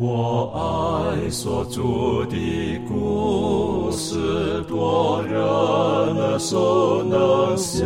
[0.00, 1.82] 我爱所著
[2.30, 7.84] 的故事，多人耳熟能想，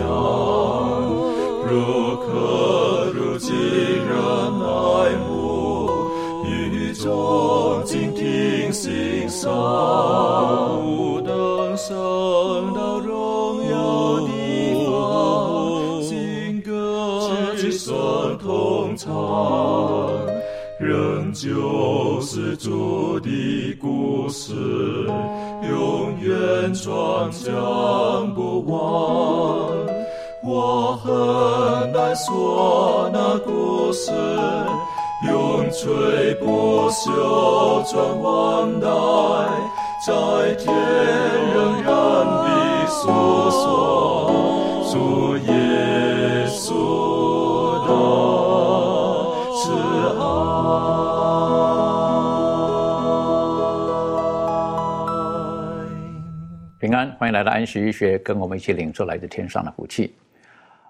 [1.64, 4.14] 如可如今人
[4.60, 5.88] 爱慕，
[6.44, 9.50] 语中静听欣赏，
[10.84, 11.96] 不等升
[27.44, 29.70] 将不忘。
[30.44, 34.12] 我很难说那故事，
[35.28, 38.86] 永垂不朽传万代，
[40.06, 40.72] 在天
[41.54, 41.92] 仍然
[42.26, 43.00] 的诉
[43.50, 43.60] 说
[44.92, 44.94] 主
[45.38, 45.52] 耶
[57.22, 60.12] 欢迎来到安息医学，跟我们一起领受来自天上的福气。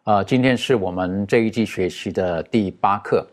[0.05, 3.27] 呃，今天是我们这一季学习的第八课。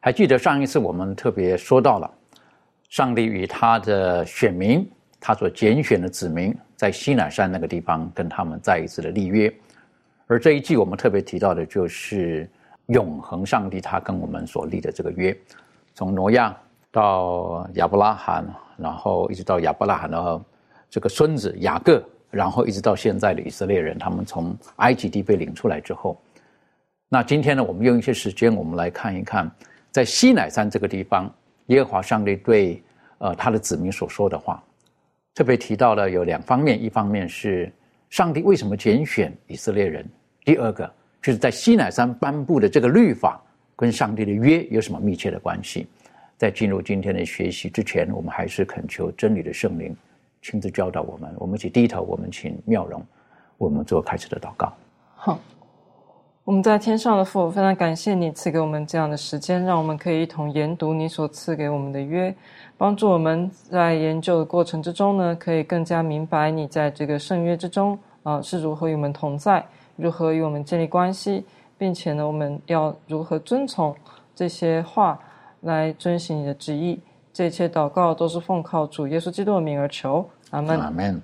[0.00, 2.10] 还记得上一次我们特别说到了，
[2.88, 4.84] 上帝与他的选民，
[5.20, 9.54] 他所拣选的子民，在西乃山那个地方跟他们再一次的立约。
[10.26, 12.50] 而这一季我们特别提到的就是
[12.86, 15.32] 永恒上帝他跟我们所立的这个约，
[15.94, 16.52] 从挪亚
[16.90, 18.44] 到亚伯拉罕，
[18.76, 20.44] 然后一直到亚伯拉罕的
[20.90, 26.20] 这个孙子雅各，然后一直到现在的以色列人，他们从埃及地被领出来之后，
[27.08, 29.50] 那今天呢，我们用一些时间，我们来看一看，
[29.90, 31.28] 在西乃山这个地方，
[31.66, 32.82] 耶和华上帝对
[33.18, 34.62] 呃他的子民所说的话，
[35.34, 37.72] 特别提到了有两方面，一方面是
[38.08, 40.08] 上帝为什么拣选以色列人，
[40.44, 40.86] 第二个
[41.20, 43.42] 就是在西乃山颁布的这个律法
[43.74, 45.88] 跟上帝的约有什么密切的关系。
[46.36, 49.94] 在进入今天的学习之前，我们还是恳求真理的圣灵
[50.42, 51.34] 亲自教导我们。
[51.38, 53.02] 我们一起低头，我们请妙容
[53.58, 54.72] 我们做开始的祷告。
[55.14, 55.38] 好，
[56.44, 62.34] 我们在天上的父，非常感谢你赐给我们这样的时间，让我们可以一同研读你所赐给我们的约，
[62.78, 69.64] 帮助我们在研究的过程之中呢，可以更加明白你在这个圣约之中啊、是如何与我们同在，
[69.96, 71.44] 如何与我们建立关系，
[71.78, 73.94] 并且呢，我们要如何遵从
[74.34, 75.18] 这些话
[75.60, 77.00] 来遵循你的旨意。
[77.32, 80.78] 这一切祷告都是奉靠主耶稣基督的名而求，阿门。
[80.78, 81.22] 阿门。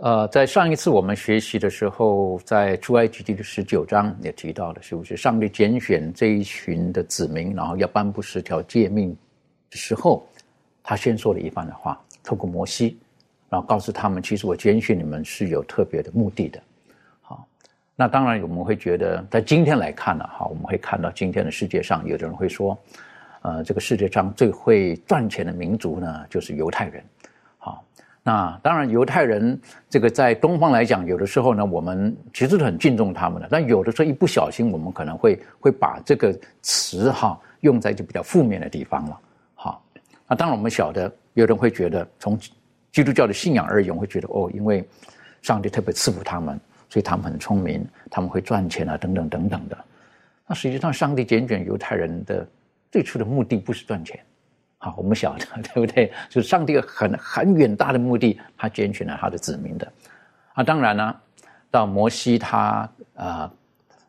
[0.00, 9.14] 呃，在上一次我们学习的时候，在出埃及记的十九章也提到了，是不是上帝拣选这一群的子民，然后要颁布十条诫命
[9.70, 10.26] 的时候，
[10.82, 12.98] 他先说了一番的话，透过摩西，
[13.50, 16.58] 然后告诉他们，其实我拣选你们是有特别的目的的。
[17.20, 17.46] 好，
[17.94, 22.76] 那当然我们会觉得，在今天来看呢，哈，我们会看到今天的世界上，有的人会说，
[23.42, 27.02] 呃，这个世界上最会赚钱的民族呢，就是犹太人。
[27.58, 27.84] 好，
[28.22, 29.60] 那当然，犹太人
[29.90, 39.20] 这个在东方来讲，有的时候呢，我们其实是很敬重他们的，但有的时候一不小心，我们可能会会把这个词哈用在就比较负面的地方了。
[39.54, 39.84] 好，
[40.28, 42.38] 那当然我们晓得，有人会觉得从
[42.92, 44.86] 基督教的信仰而言，会觉得哦，因为
[45.40, 49.76] 上帝特别赐福他们，所以他们很聪明，他们会赚钱啊，等等等等的。
[50.46, 52.46] 那实际上，上帝拣选犹太人的
[52.92, 54.20] 最初的目的不是赚钱。
[54.78, 56.12] 好，我们晓得， 对不对？
[56.28, 59.92] 就是上帝很很远大的目的，他拣选了他的子民的。
[60.52, 61.16] 啊，当然呢，
[61.70, 63.50] 到摩西他啊、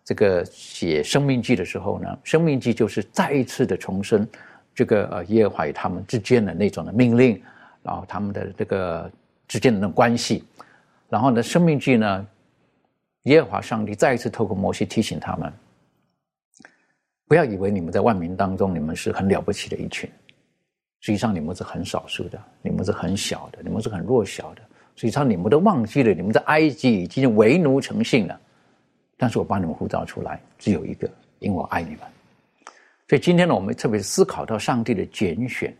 [0.03, 4.27] 这个写生命记的时候呢，生命记就是再一次的重申
[4.75, 7.41] 这个呃耶和华与他们之间的那种的命令，
[7.83, 9.09] 然后他们的这个
[9.47, 10.43] 之间的那种关系。
[11.07, 12.27] 然后呢，生命记呢，
[13.23, 15.53] 耶和华上帝再一次透过摩西提醒他们，
[17.33, 20.07] 不要以为你们在万民当中，你们是很了不起的一群。
[20.99, 24.61] 实际上你们是很少数的，你们是很小的，你们是很弱小的。
[24.95, 28.39] 实际上你们都忘记了，你们在埃及已经为奴成性了。
[29.17, 32.01] 但是我把你们呼召出来，只有一个，因为我爱你们。
[33.09, 35.75] 所以今天呢，我们特别思考到上帝的拣选。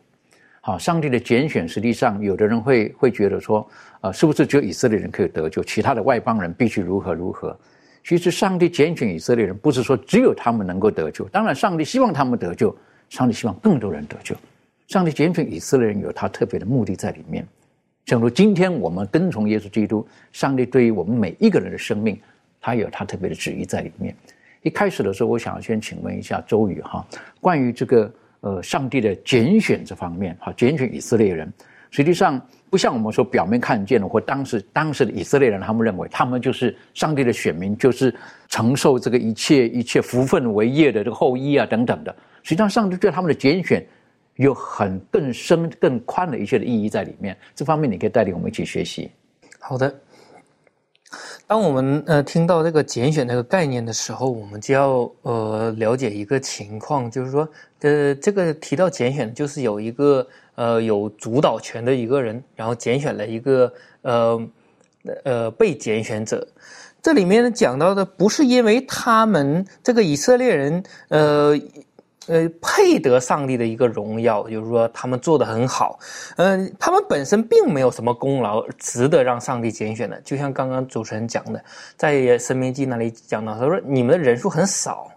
[0.60, 3.70] 好，上帝的拣选，实际上有的人会会觉得说，
[4.02, 7.56] 呃，是不是只有以色列人可以得救，其他的外邦人必须如何如何？
[8.04, 11.26] 其实上帝拣选以色列人，不是说只有他们能够得救。
[11.30, 12.76] 当然，上帝希望他们得救，
[13.10, 14.36] 上帝希望更多人得救。
[14.88, 17.48] 上帝拣选以色列人有他特别的目的在里面，
[18.04, 22.20] 正如今天我们跟从耶稣基督，上帝对于我们每一个人的生命，
[22.60, 24.14] 他有他特别的旨意在里面。
[24.62, 27.06] 一开始的时候，我想先请问一下周宇哈，
[27.40, 31.52] 关于这个呃上帝的拣选这方面哈，拣选以色列人，
[31.94, 38.14] 实际上不像我们说表面看见的，或当时当时的以色列人，他们认为他们就是上帝的选民，就是
[38.50, 42.14] 承受这个一切一切福分为业的这个后裔啊等等的。
[42.42, 43.86] 实际上，上帝对他们的拣选。
[44.38, 47.38] 有很更深、更宽的一些的意义在里面。
[47.54, 49.12] 这方面你可以带领我们一起学习。
[49.60, 49.94] 好的。
[51.46, 57.48] 当我们呃听到这个拣选这个概念的时候，我们就要呃了解一个情况，就是说，
[57.82, 64.48] 呃，这个提到拣选，就是有一个呃有主导权的一个人，然后拣选了一个呃
[65.24, 66.48] 呃被拣选者。
[67.02, 71.60] 这里面讲到的不是因为他们这个以色列人呃。
[72.28, 76.00] 呃，配得上帝的一个荣耀，就是说他们做的很好。
[76.38, 80.18] 嗯，他们本身并没有什么功劳，值得让上帝拣选的。
[80.22, 81.62] 就像刚刚主持人讲的，
[81.98, 85.12] 在《生命记》那里讲到，他说你们的人数很少。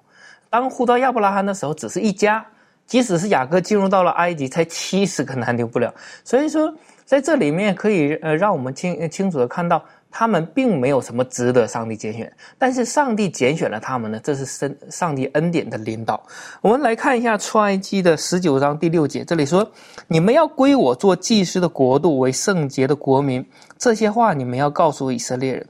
[0.51, 2.45] 当呼到亚伯拉罕的时候，只是一家，
[2.87, 5.95] 即使是雅各进入到了埃及，才七十个男女不了。
[6.25, 6.75] 所以说，
[7.05, 9.85] 在这里面可以呃，让我们清清楚的看到。
[10.09, 14.19] 他们并没有什么值得上帝拣选，但是上帝拣选了他们呢？
[14.25, 16.23] 这是神上帝恩典的领导。
[16.63, 19.71] 我们来看一下出埃及的十九章第六节，这里说
[20.09, 23.47] ：“你们要归我做祭司的国度，为圣洁的国民。”
[23.77, 25.67] 这些话你们要告诉以色列人。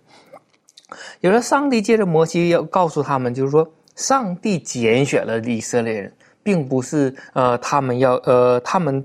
[1.23, 6.13] 有了上帝借着摩西要告诉他们，就是说，上帝拣选了以色列人，
[6.47, 9.05] 并不是呃，他们要呃，他们。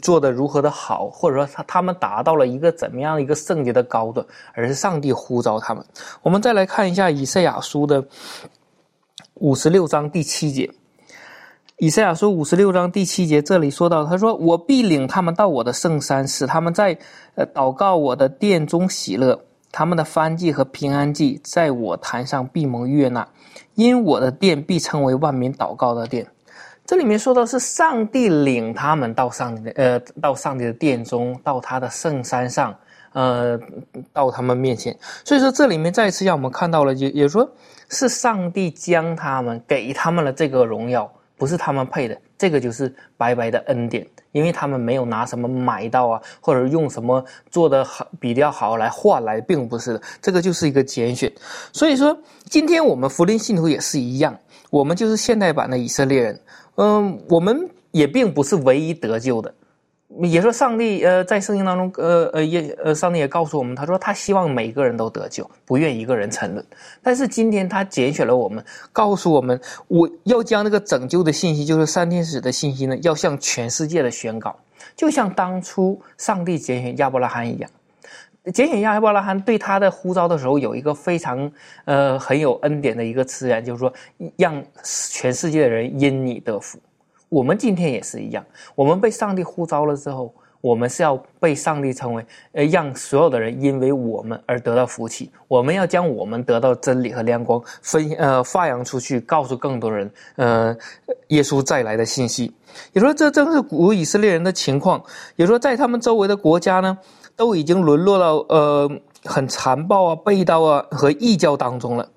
[0.00, 4.24] 做的如何的好，或者说他他们达到了一个怎么样一个圣洁的高度，
[4.54, 5.84] 而是上帝呼召他们。
[6.22, 8.02] 我们再来看一下以赛亚书的
[9.34, 10.70] 五十六章第七节。
[11.76, 16.96] 以赛亚书五十六章第七节，这里说到，他说：“我必领他们到我的圣山，使他们在
[17.34, 19.38] 呃祷告我的殿中喜乐，
[19.70, 23.28] 他们的翻祭和平安祭在我坛上闭蒙悦纳，
[23.74, 26.26] 因我的殿必称为万民祷告的殿。”
[26.84, 32.74] 这里面说的是上帝领他们到上帝的呃，到上帝的殿中，到他的圣山上，
[33.12, 33.58] 呃，
[34.12, 34.96] 到他们面前。
[35.24, 37.48] 所以说，这里面再次让我们看到了，也也说
[37.88, 51.32] 是上帝将他们给他们了这个荣耀，不是他们配的，这个就是白白的恩典，因为他们没有拿什么买到啊，或者用什么做的好比较好来换来，并不是的，这个就是一个拣选。
[51.72, 52.18] 所以说，
[52.50, 54.36] 今天我们福音信徒也是一样，
[54.68, 56.40] 我们就是现代版的以色列人。
[56.76, 59.54] 嗯，我们也并不是唯一得救的，
[60.22, 66.64] 也说上帝呃，在圣经当中，呃呃也呃，上帝也告诉我们，他说他希望每个人都得救，不愿一个人沉沦。
[67.02, 74.56] 但是今天他拣选了我们，告诉我们，我要将那个拯救的信息，就是三天使的信息呢，要向全世界的宣告，
[74.96, 77.70] 就像当初上帝拣选亚伯拉罕一样。
[78.52, 81.48] 拣选亚伯拉罕对他的呼召的时候，有一个非常
[81.84, 83.92] 呃很有恩典的一个词言，就是说
[84.36, 86.76] 让全世界的人因你得福。
[87.28, 88.44] 我们今天也是一样，
[88.74, 95.30] 我们被上帝呼召了之后，我们是要被上帝称为呃让所有的人因为我们而得到福气。
[95.46, 100.76] 我们要将我们得到真理和亮光分呃发扬出去，告诉更多人呃
[101.28, 102.52] 耶稣再来的信息。
[102.92, 105.00] 也说这正是古以色列人的情况，
[105.36, 106.98] 也说在他们周围的国家呢。
[107.42, 108.88] 都已经沦落到呃
[109.24, 112.08] 很残暴啊、被盗啊和异教当中了，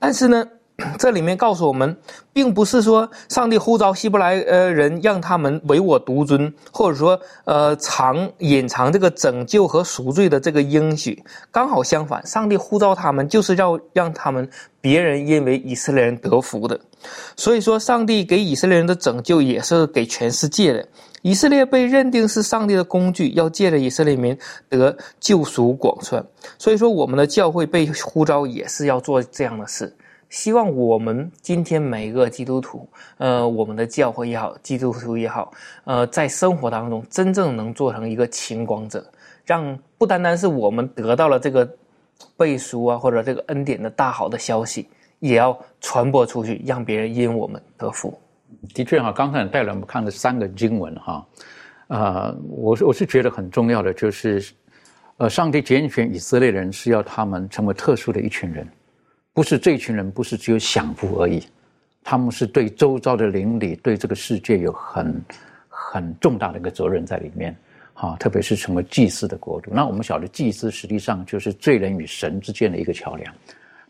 [0.00, 0.44] 但是呢，
[0.98, 1.96] 这里面告诉我们，
[2.32, 11.22] 并不是说上帝呼召希伯来呃人让他们唯我独尊，或者说呃藏隐藏这个拯救和赎罪的这个应许。
[11.52, 14.50] 刚好相反，上帝呼召他们就是要让他们
[14.80, 16.80] 别人因为以色列人得福的。
[17.36, 20.84] 所以说，上帝给以色列人的拯救也是给全世界的。
[21.22, 24.36] 以色列被认定是上帝的工具，要借着以色列民
[24.68, 26.24] 得救赎广传。
[26.58, 29.92] 所以说，我们的教会被呼召也是要做这样的事。
[30.30, 32.88] 希望我们今天每一个基督徒，
[33.18, 35.52] 呃，我们的教会也好，基督徒也好，
[35.84, 39.04] 呃，在生活当中真正能做成一个晴光者，
[39.44, 41.70] 让不单单是我们得到了这个
[42.36, 44.88] 背书啊，或者这个恩典的大好的消息，
[45.18, 48.18] 也要传播出去，让别人因我们得福。
[48.74, 51.26] 的确哈，刚才带了我们看了三个经文哈，
[51.88, 54.42] 啊，我是我是觉得很重要的，就是
[55.16, 58.66] 呃，上帝拣选以色列人是要他们成为特殊的一群人，
[59.32, 61.42] 不是这一群人不是只有享福而已，
[62.02, 65.22] 他们是对周遭的邻里、对这个世界有很
[65.68, 67.54] 很重大的一个责任在里面，
[67.94, 69.70] 哈，特别是成为祭司的国度。
[69.74, 73.34] 那我们晓得，祭司实际上就是罪人与神之间的一个桥梁。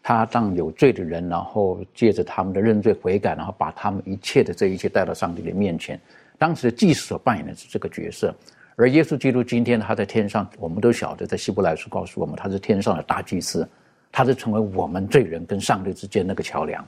[0.02, 5.98] 他让有罪的人，然后借着他们的认罪悔改，然后把他们一切的这一切带到上帝的面前。
[6.38, 8.34] 当时的祭司所扮演的是这个角色，
[8.74, 13.68] 而耶稣基督今天他在天上，我们都晓得，在希伯来书告诉我们，他是天上的大祭司，
[14.10, 16.84] 他是成为我们罪人跟上帝之间那个桥梁。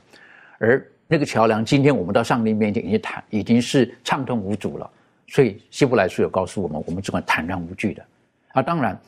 [0.57, 4.89] 而那个桥梁，今天我们到上帝面前已经坦，已经是畅通无阻了。
[5.27, 8.03] 所以希伯来书有告诉我们，我们只管坦然无惧的。
[8.49, 8.99] 啊，当然。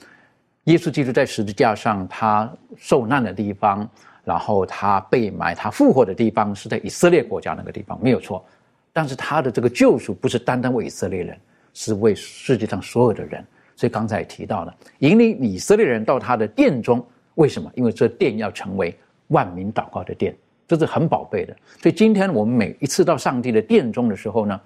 [0.67, 3.89] 耶稣基督在十字架上，他受难的地方，
[4.25, 8.45] 然后他被埋，他复活的地方是在以色列国家那个地方，没有错。
[8.91, 11.37] 但是他的这个救赎不是单单为以色列人，
[11.73, 13.45] 是为世界上所有的人。
[13.77, 17.05] 所以刚才也提到了，引领以色列人到他的殿中，
[17.35, 17.71] 为什么？
[17.73, 18.93] 因为这殿要成为
[19.27, 20.35] 万民祷告的殿，
[20.67, 21.55] 这是很宝贝的。
[21.81, 24.59] 所以今天我们每一次到上帝的殿中的时候呢，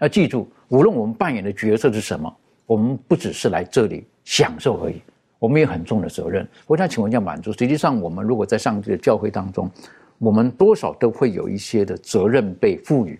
[0.00, 2.36] 要记住，无论我们扮演的角色是什么，
[2.66, 5.00] 我们不只是来这里享受而已，
[5.38, 6.46] 我们有很重的责任。
[6.66, 9.70] 我想请问一下满足，实际上我们如果在上帝的教会当中，
[10.18, 13.18] 我们多少都会有一些的责任被赋予。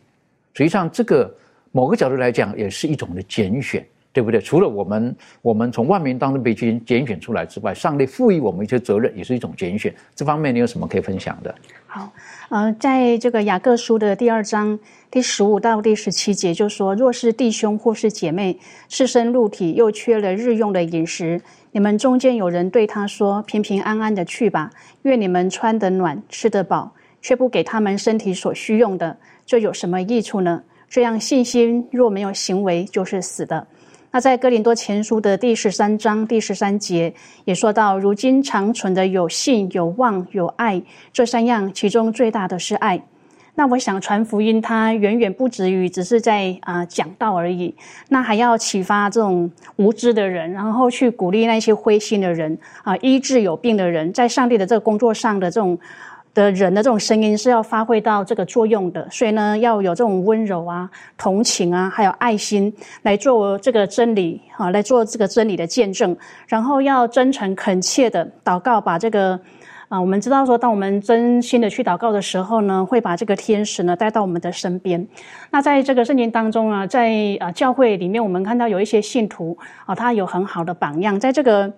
[0.54, 1.32] 实际上，这个
[1.72, 3.86] 某个角度来讲，也是一种的拣选。
[4.10, 4.40] 对不对？
[4.40, 9.94] 除了我们，我们从万民当中被拣拣选出来之外，上帝赋予我们一些责任，也是一种拣选。
[10.16, 11.54] 这方面你有什么可以分享的？
[11.86, 12.10] 好，
[12.48, 14.76] 呃，在这个雅各书的第二章
[15.08, 18.58] 第十五到第十七节，就说：若是弟兄或是姐妹，
[18.88, 24.70] 赤身露体，又缺了日用的饮食，你们中间有人对他说：“平平安安的去吧，
[25.02, 30.62] 愿你们穿得暖，吃得饱，却不给他们身体所需用的，这有什么益处呢？
[30.88, 33.66] 这样信心若没有行为，就是死的。”
[34.10, 37.12] 那在哥林多前书的第十三章第十三节
[37.44, 40.82] 也说到，如今长存的有信、有望、有爱
[41.12, 43.02] 这三样，其中最大的是爱。
[43.58, 47.74] 那我想传福音，它远远不止于只是在啊讲道而已，
[48.08, 55.76] 那还要启发这种无知的人，然后去鼓励那些灰心的人啊，医治有病的人，在上帝的这个工作上的这种。
[56.34, 62.72] 的人的这种声音是要发挥到这个作用的，所以呢，要有这种温柔啊、同情啊，还有爱心
[63.02, 66.16] 来做这个真理啊，来做这个真理的见证。
[66.46, 69.40] 然后要真诚恳切的祷告，把这个
[69.88, 75.06] 啊，我们知道说，当我们真心的去祷告的时候呢，会把这个天使呢带到我们的身边。
[75.50, 81.18] 那在这个圣经当中啊，在啊教会里面，我们看到有一些信徒啊，他有很好的榜样。
[81.18, 81.72] 在这个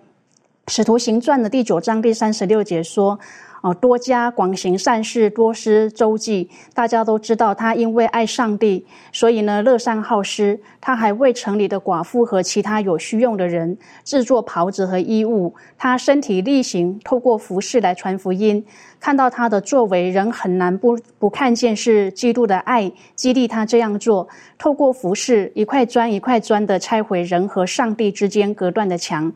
[0.67, 3.19] 使徒行传的第九章第三十六节说。
[3.61, 6.49] 哦，多加广行善事，多施周济。
[6.73, 10.59] 大家都知道，他因为爱上帝，所以呢乐善好施。
[10.79, 15.53] 他还为城里的寡妇和其他有需用的人制作袍子和衣物。
[15.77, 18.65] 他身体力行，透过服饰来传福音。
[18.99, 24.27] 看到他的作为，人很难不不看见是基督的爱激励他这样做。
[24.57, 29.31] 透过服饰，一块砖一块砖的拆毁人和上帝之间隔断的墙。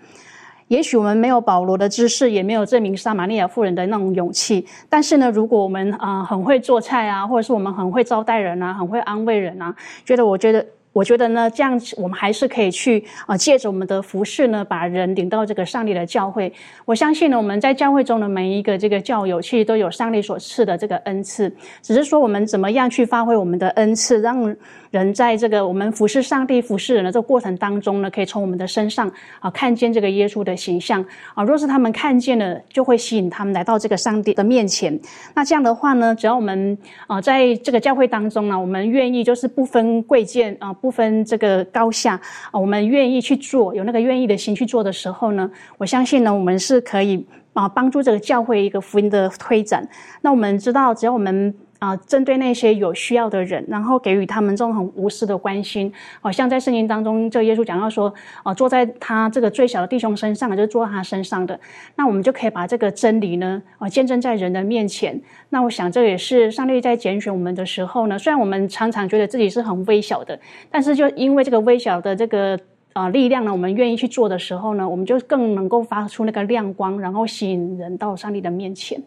[0.68, 4.66] 也许我们没有保罗的知识，也没有证明撒玛利亚妇人的那种勇气。
[4.90, 10.66] 但是呢，如果我们啊很会做菜啊，或者是我们很会招待人啊，很会安慰人啊，觉得我觉得。
[10.96, 16.50] 我觉得呢，这样我们还是可以去啊，借着我们的服饰呢，把人领到这个上帝的教会。
[16.86, 24.56] 我相信呢，我们在教会中的每一个这个教友，其实都有上帝所赐的这个恩赐，只是说我们怎么样去发挥我们的恩赐，让
[24.96, 29.12] 人在这个我们服侍上帝、服侍人的这个过程当中呢，可以从我们的身上
[29.42, 31.44] 啊看见这个耶稣的形象啊。
[31.44, 34.98] 若是他们看见了，就会吸引他们来到这个上帝的面前。
[35.34, 40.72] 那这样的话呢，只要我们啊在这个教会当中呢，我们愿意就是不分贵贱啊。
[40.72, 42.20] 不分这个高下
[42.52, 49.86] 啊，我们愿意去做，有那个愿意的心去做的时候呢，我相信呢，我们是可以啊帮助这个教会一个福音的推展。
[50.22, 51.54] 那我们知道，只要我们。
[51.86, 58.12] 啊，针对那些有需要的人，然后给予他们这种很无私的关心，好像在圣经当中，这耶稣讲到说，
[58.42, 61.60] 啊，坐在他这个最小的弟兄身上，就是坐在他身上的，
[61.96, 65.22] 那我们就可以把这个真理呢，啊，见证在人的面前。
[65.50, 70.40] 那我想，这也是上帝在拣选我们的时候呢，虽然我们常常觉得自己是很微小的，
[70.72, 72.60] 但是就因为这个微小的这个
[72.94, 79.00] 啊力量呢，我们愿意去做的时候呢，我们就更能够发出那个亮光，然后吸引人到上帝的面前。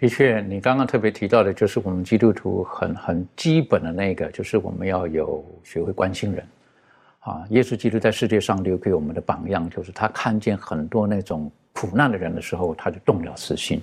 [0.00, 6.42] 的确，你刚刚特别提到的，就是我们基督徒很很基本的那个，就是我们要有学会关心人。
[7.18, 13.78] 啊，耶稣基督在世界上留给我们的榜样，就是他看见很多那种苦难的人的时候，他就动了慈心，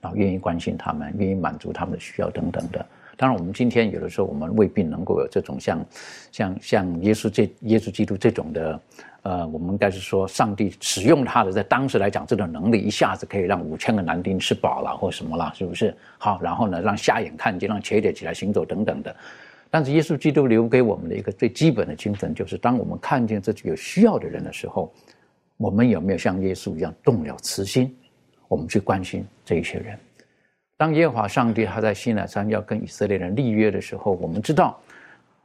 [0.00, 2.84] 然后愿意关心他们，愿意满足他们的需要等等的。
[3.16, 5.86] 当然，我们今天有的时候，我们未必能够有这种像
[6.32, 8.80] 像像耶稣这耶稣基督这种的。
[9.22, 15.94] 呃，我们应该是说，上帝使用他的，在当时来讲，这种能力一下子可以让五千个男丁吃饱了，或什么了，是不是？
[16.16, 19.14] 好，然后呢，让瞎眼看见，让瘸腿起来行走等等的。
[19.68, 24.90] 但是，耶稣基督留给我们的一个最基本的精神，就是当我们看见这有需要的人的时候，
[25.58, 27.94] 我们有没有像耶稣一样动了慈心，
[28.48, 29.98] 我们去关心这一些人？
[30.78, 34.80] 当耶和华上帝他在西奈山要跟以色列人立约的时候，我们知道。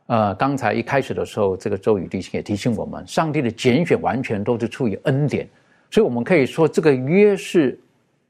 [0.08, 5.48] 呃，刚才一开始的时候，这个周宇弟兄也提醒我们，上帝的拣选完全都是出于恩典，
[5.90, 7.80] 所以我们可以说这个约是，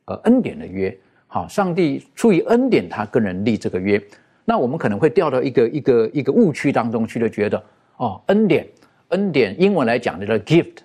[0.06, 0.96] 呃，恩典的约。
[1.28, 4.02] 好，上帝出于恩典，他跟人立这个约。
[4.46, 7.62] 那我们可能会掉到一个一个一个误区当中去，就觉得
[7.98, 8.66] 哦，恩典，
[9.10, 10.78] 恩典，英文来讲叫 gift，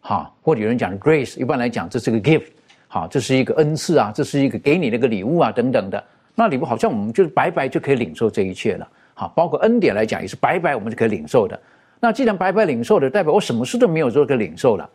[0.00, 2.46] 哈，或者有人讲 grace，一般来讲这是个 gift，
[2.86, 6.02] 好，这是一个恩赐啊，这是一个给你那个礼物啊等等的。
[6.34, 8.88] 那礼物好像我们就是白白就可以领受这一切了。
[9.18, 11.60] 好，包括恩典来讲也是白白我们就可以领受的。
[11.98, 14.88] 那既然白白领受的，代表我什么事都没有做，可以领受了，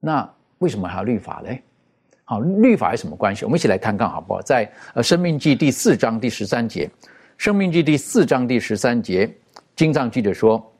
[0.00, 0.26] 那
[0.60, 1.62] 为什么还要律法嘞？
[2.24, 3.44] 好，律法有什么关系？
[3.44, 4.40] 我们一起来看看好不好？
[4.40, 6.86] 在呃《生命记》第四章第十三节，
[7.36, 9.30] 《生命记》第四章第十三节，
[9.76, 10.72] 经藏记者说，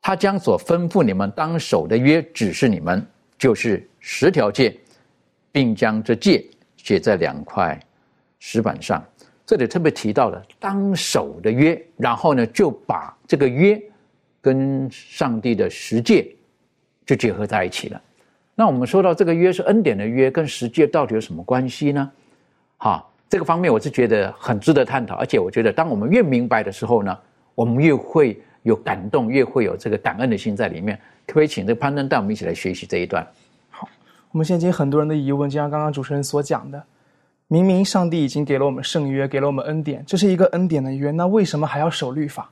[0.00, 3.06] 他将所吩咐你们当守的约指示你们，
[3.38, 4.76] 就是十条戒，
[5.52, 6.44] 并将这戒
[6.76, 7.78] 写在两块
[8.40, 9.00] 石板上。
[9.56, 13.80] 这里特别提到了当守的约，然后呢，就把这个约。
[14.44, 16.34] 跟上帝的十诫
[17.06, 18.02] 就结合在一起了。
[18.56, 22.10] 那我们说到这个约是恩典的约，跟十诫到底有什么关系呢？
[22.78, 25.14] 哈，这个方面我是觉得很值得探讨。
[25.14, 27.16] 而且我觉得，当我们越明白的时候呢，
[27.54, 30.98] 我们越会有感动，越会有这个感恩的心在里面。
[31.24, 33.24] 可不可以请这个攀登带我们一起来学习这一段？
[33.70, 33.88] 好，
[34.32, 36.84] 我们先接很多人的疑问，就像刚刚主持人所讲的，
[37.52, 42.50] 明明上帝已经给了我们圣约，给了我们恩典，这是一个恩典的约，那为什么还要守律法？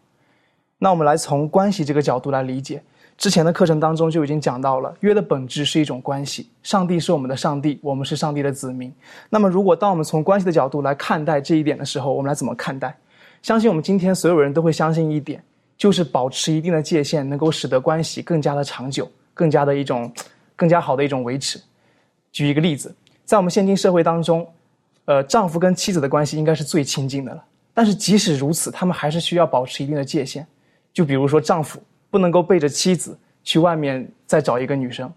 [0.77, 2.83] 那我们来从关系这个角度来理解，
[3.17, 8.93] 之前的课程当中就已经讲到了，约的本质是一种关系，上帝是我们的上帝，我们是上帝的子民。
[9.31, 12.95] 那么，如果当我们从关系的角度来看待这一点的时候，我们来怎么看待？
[13.41, 15.43] 相信我们今天所有人都会相信一点，
[15.79, 20.13] 就是保持一定的界限，能够使得关系更加的长久，更加的一种
[20.57, 21.59] 更加好的一种维持。
[22.33, 24.47] 举一个例子，在我们现今社会当中，
[25.11, 30.47] 呃，丈夫跟妻子的关系应该是最亲近的了，但是即使如此，他们还是需要保持一定的界限。
[30.93, 35.13] 就比如说，丈夫不能够背着妻子去外面再找一个女生，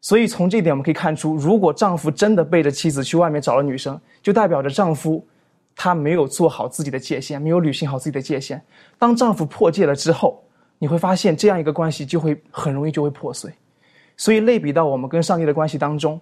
[0.00, 5.26] 所以从这点我们可以看出，如果丈夫真的背着妻子去外面找了女生，就代表着丈夫
[5.74, 8.62] 他没有做好自己的界限，没有履行好自己的界限。
[8.96, 10.40] 当丈夫破戒了之后，
[10.78, 13.52] 你会发现这样一个关系就会很容易就会破碎。
[14.16, 16.20] 所以类比到我们跟上帝的关系当中，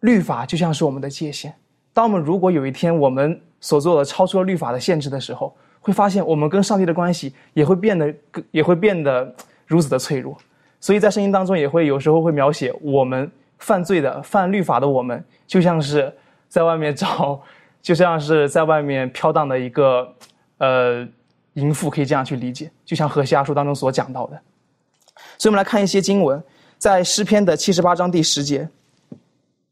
[0.00, 1.54] 律法就像是我们的界限。
[1.94, 8.14] 当我们如果有一天我们所做的超出了律法的限制的时候，会发现，我们跟上帝的关系也会变得，
[8.50, 9.34] 也会变得
[9.66, 10.36] 如此的脆弱。
[10.80, 16.12] 所以在圣经当中，也会有时候会描写我们犯罪的、犯律法的我们，就像是
[16.48, 17.40] 在外面找，
[17.80, 20.12] 就像是在外面飘荡的一个
[20.58, 21.06] 呃
[21.54, 22.70] 淫妇，可以这样去理解。
[22.84, 24.40] 就像何西阿书当中所讲到的。
[25.38, 26.42] 所以我们来看一些经文，
[26.76, 28.68] 在诗篇的七十八章第十节，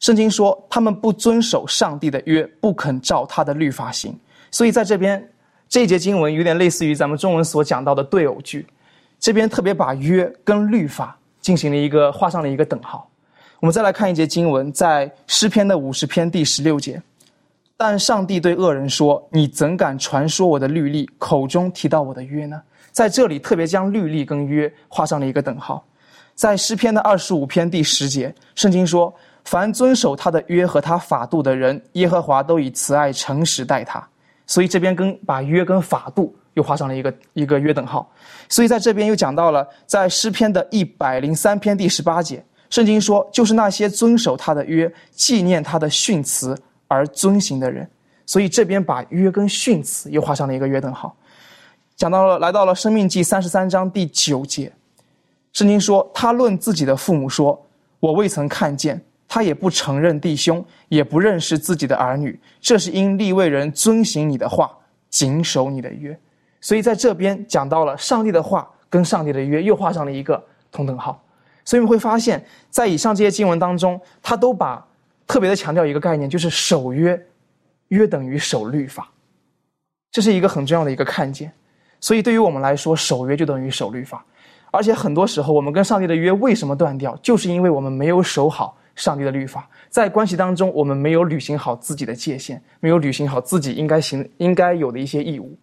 [0.02, 4.14] 圣经说他们不遵守上帝的约，不肯照他的律法行。
[4.50, 5.26] 所以在这边。
[5.68, 8.66] 这一节经文有点类似于咱们中文所讲到的对偶句，
[9.18, 13.08] 这边特别把约跟律法进行了一个画上了一个等号。
[13.58, 17.00] 我们再来看一节经文，在诗篇的五十篇第十六节，
[17.74, 22.60] 但上帝对恶人说：“你怎敢传说我的律例，口中提到我的约呢？”
[22.92, 25.82] 在这里特别将律例跟约画上了一个等号。
[26.34, 29.10] 在诗篇的二十五篇第十节，圣经说
[29.44, 34.06] ：“凡遵守他的约和他法度的人，耶和华都以慈爱诚实待他。”
[34.46, 38.06] 所以这边跟把约跟法度又画上了一个一个约等号，
[38.48, 47.88] 所以在这边又讲到了，在诗篇的一百零三篇第十八节，圣经说，就是那些遵守他的约、纪念他的训词而遵行的人。
[48.26, 51.14] 所以这边把约跟训词又画上了一个约等号，
[51.96, 54.70] 讲到了来到了生命记三十三章第九节，
[55.52, 57.64] 圣经说，他论自己的父母说，
[58.00, 59.02] 我未曾看见。
[59.34, 64.70] 他也不承认弟兄，也不认识自己的儿女，这是因立位人遵行你的话，
[65.08, 66.14] 谨守你的约。
[66.60, 71.18] 所以在这边讲到了上帝的话跟上帝的约又画上了一个同等号。
[71.64, 74.86] 所以我们会发现，在以上这些经文当中，他都把
[75.26, 77.18] 特别的强调一个概念，就是守约，
[77.88, 79.10] 约等于守律法，
[80.10, 81.50] 这是一个很重要的一个看见。
[82.00, 84.22] 所以对于我们来说，守约就等于守律法。
[84.70, 88.76] 而且很多时候，我们跟上帝的约为什么断掉，就是因为我们没有守好。
[88.94, 95.56] 上帝的律法在关系当中，我们没有履行好自己的界限，没有履行好自己应该行、应该有的一些义务，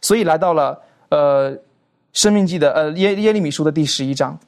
[0.00, 1.56] 所以来到了呃，
[2.12, 4.38] 生命记的呃耶耶利米书的第十一章，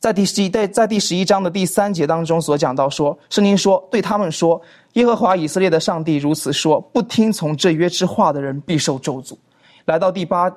[0.00, 4.60] 在第十一在在第十一章的第三节当中所讲到说，圣经说对他们说，
[4.94, 9.36] 耶和华以色列的上帝如此说，不听从这约之话的人必受咒诅。
[9.84, 10.52] 来到第八，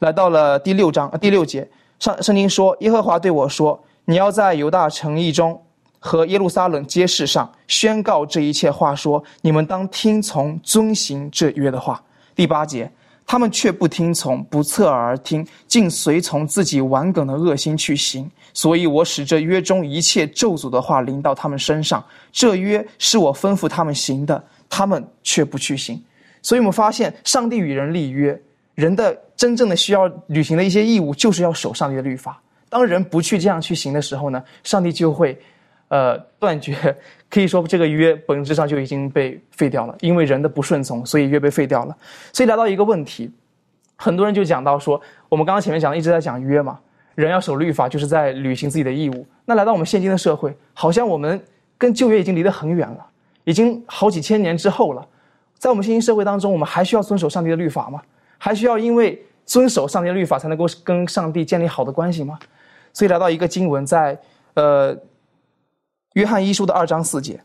[0.00, 1.66] 来到了第六章第六节，
[1.98, 5.61] 上圣经说，耶和华对我说，你要在犹大城邑中。
[6.04, 12.02] 和耶路撒冷街市上宣告这一切话，说：“你们当听从、遵行这约的话。”
[12.34, 12.90] 第八节，
[13.24, 18.28] 他们却不听从，不侧耳而听，竟随从自己顽梗的恶心去行。
[18.52, 22.04] 所以我使这约中一切咒诅的话临到他们身上。
[22.32, 26.02] 这约是我吩咐他们行的，他们却不去行。
[26.42, 28.36] 所以我们发现，上帝与人立约，
[28.74, 32.42] 人的真正的需要履行的一些义务，就是要守上帝的律法。
[32.68, 35.40] 当人不去这样去行的时候呢，上帝就会。
[35.92, 36.74] 呃，断绝
[37.28, 41.94] 可以说这个约本质上就已经被废掉了，因为人的不顺从，所以约被废掉了。
[42.32, 43.30] 所以来到一个问题，
[43.96, 46.80] 很多人就讲到说，我们刚刚前面讲的一直在讲约嘛，
[47.14, 49.26] 人要守律法就是在履行自己的义务。
[49.44, 51.38] 那来到我们现今的社会，好像我们
[51.76, 53.06] 跟旧约已经离得很远了，
[53.44, 55.06] 已经好几千年之后了。
[55.58, 58.00] 在我们现今社会当中，我们还需要遵守上帝的律法吗？
[58.38, 62.38] 还需要因为遵守上帝的律法才能够跟上帝建立好的关系吗？
[62.94, 64.18] 所以来到一个经文，在
[64.54, 64.96] 呃
[66.14, 67.40] 约翰一书的二章四节。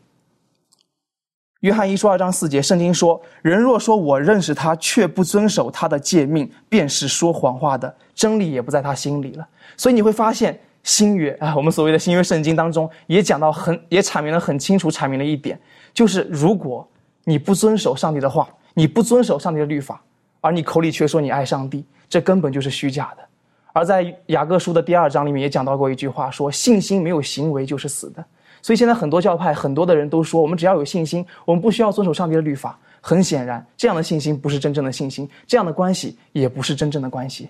[1.60, 15.60] 约翰一书二章四节，圣经说：“人若说我认识他，却不遵守他的诫命，便是说谎话的，真理也不在他心里了。”所以你会发现，新约啊，我们所谓的新约圣经当中，也讲到很，也阐明了很清楚，阐明了一点，
[15.92, 16.88] 就是如果
[17.24, 20.00] 你不遵守上帝的话，你不遵守上帝的律法，
[20.40, 23.24] 而你口里却说你爱上帝，这根本就是虚假的。
[23.72, 28.24] 而在雅各书的第二章里面也讲到过一句话，说信心没有行为就是死的。
[28.68, 32.78] 所以现在很多教派、很多的人都说，我们只要有信心，我们不需要遵守上帝的律法。
[33.00, 37.48] 很显然，这样的信心不是真正的信心，这样的关系也不是真正的关系。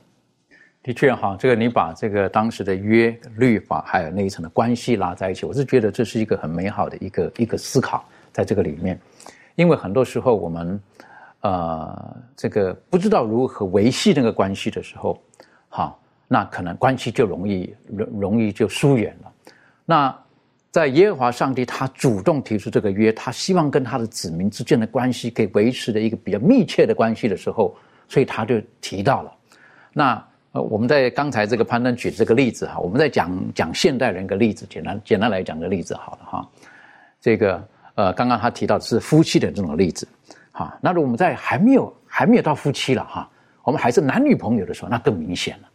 [0.81, 8.97] 的确，哈，这个你把这个当时的约、律法还有那一层的关系拉在一起，我是觉得这是一个很美好的一个一个思考在这个里面。
[9.57, 10.81] 因为很多时候我们，
[11.41, 15.21] 呃，这个不知道如何维系那个关系的时候，
[15.69, 19.33] 好，那可能关系就容易容容易就疏远了。
[19.85, 20.17] 那
[20.71, 27.75] 在耶和华上帝他主动提出这个约，他希望跟他的子民之间的关系可以维持的一个比较密切的关系的时候，
[28.07, 29.33] 所以他就提到了。
[29.95, 36.49] 那呃，我们在刚才这个攀登举这个例子哈，我们在讲讲现代人一个例子，简单简单来讲个例子好了哈。
[37.19, 40.07] 这个呃，刚刚他提到的是夫妻的这种例子，
[40.53, 40.79] 哈。
[40.83, 43.29] 那如果我们在还没有还没有到夫妻了哈，
[43.63, 45.69] 我们还是男女朋友的时候，那更明显了，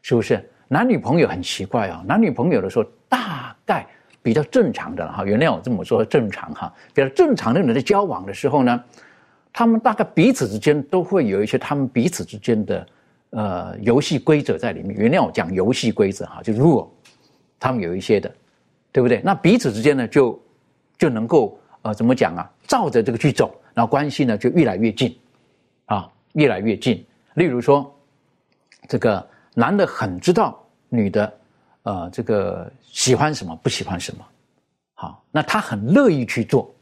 [0.00, 0.42] 是不是？
[0.66, 3.86] 男女朋友很奇怪啊，男女朋友的时候大概。
[4.22, 6.72] 比较正常的哈，原谅我这么说，正常哈。
[6.92, 8.84] 比较正常的人在交往的时候呢，
[9.52, 12.86] 他们大概彼此之间都会有一些他们彼此之间的
[13.30, 14.94] 呃游戏规则在里面。
[14.94, 16.86] 原谅我讲游戏规则哈，就 rule，
[17.58, 18.30] 他们有一些的，
[18.92, 19.22] 对不对？
[19.24, 20.38] 那彼此之间呢，就
[20.98, 22.50] 就能够呃怎么讲啊？
[22.66, 25.18] 照着这个去走，然后关系呢就越来越近，
[25.86, 27.02] 啊，越来越近。
[27.34, 27.90] 例如说，
[28.86, 31.39] 这个男的很知道女的。
[31.82, 34.24] 呃，这个喜欢什么，不喜欢什么，
[34.94, 36.72] 好，那他很乐意去做，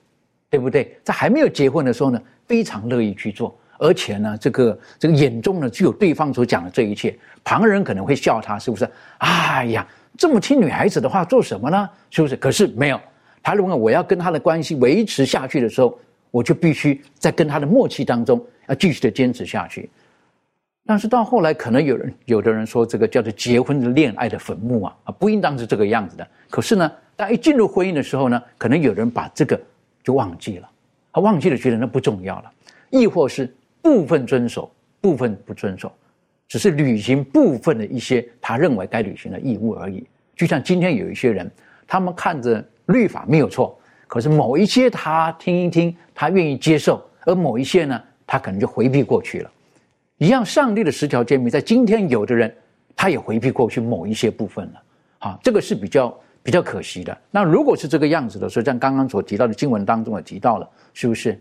[0.51, 0.99] 对不对？
[1.05, 7.17] 在还没有结婚的时候呢，非常乐意去做，而且呢，这个这个眼中呢，只有对方所讲的这一切。
[7.45, 8.91] 旁人可能会笑他，是不是？
[9.19, 11.89] 哎呀，这么听女孩子的话做什么呢？
[12.11, 12.37] 是不是？
[12.37, 13.01] 可是没有，
[13.41, 15.97] 他认为我要跟他的关系维持下去的时候，
[16.33, 19.89] 我就必须在跟他的默契当中要继续的坚持下去。
[20.88, 26.27] 但是到后来，可能有人有的人说，这个叫做结婚的恋爱的坟墓啊，啊，不应当是这个样子的。
[26.48, 29.61] 可是呢，当一进入婚姻的时候呢，可能有人把这个
[30.03, 30.70] 就忘记了，
[31.12, 32.51] 他忘记了，觉得那不重要了，
[32.88, 35.92] 亦或是部分遵守，部分不遵守，
[36.48, 40.07] 只是履行部分的一些他认为该履行的义务而已。
[40.35, 41.51] 就像今天有一些人，
[41.87, 49.51] 他们看着律法没有错，可是某一些他听一听，他愿意接受，而某一些呢，他可能就回避过去了。
[50.18, 52.52] 一样，上帝的十条诫命，在今天有的人，
[52.96, 54.83] 他也回避过去某一些部分了，
[55.20, 57.16] 好，这个是比较比较可惜的。
[57.31, 61.40] 那如果是这个样子的，所以像刚刚所提到的经文当中也提到了，是不是？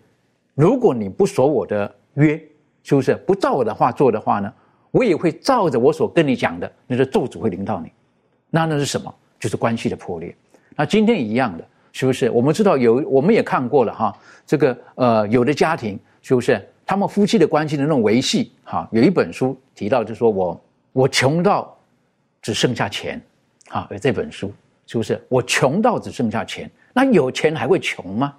[0.54, 2.40] 如果你不守我的约，
[2.84, 4.54] 是不是不照我的话做的话呢？
[4.92, 7.92] 我也会照着我所跟你讲的，你的咒诅会临到你。
[8.50, 9.14] 那那是什么？
[9.40, 10.36] 就是关系的破裂。
[10.76, 12.30] 那今天一样的，是不是？
[12.30, 16.64] 我们知道有，我们也看过了哈，这个呃，有的家庭是不是？
[16.88, 20.62] 他们夫妻的关系的那种维系，哈，有一本书提到，就说我
[20.94, 21.78] 我穷到
[22.42, 23.22] 只剩下钱，
[23.68, 24.54] 啊，有这本书
[24.86, 25.22] 是不是？
[25.28, 28.34] 我穷到只剩下钱，那有钱还会穷吗？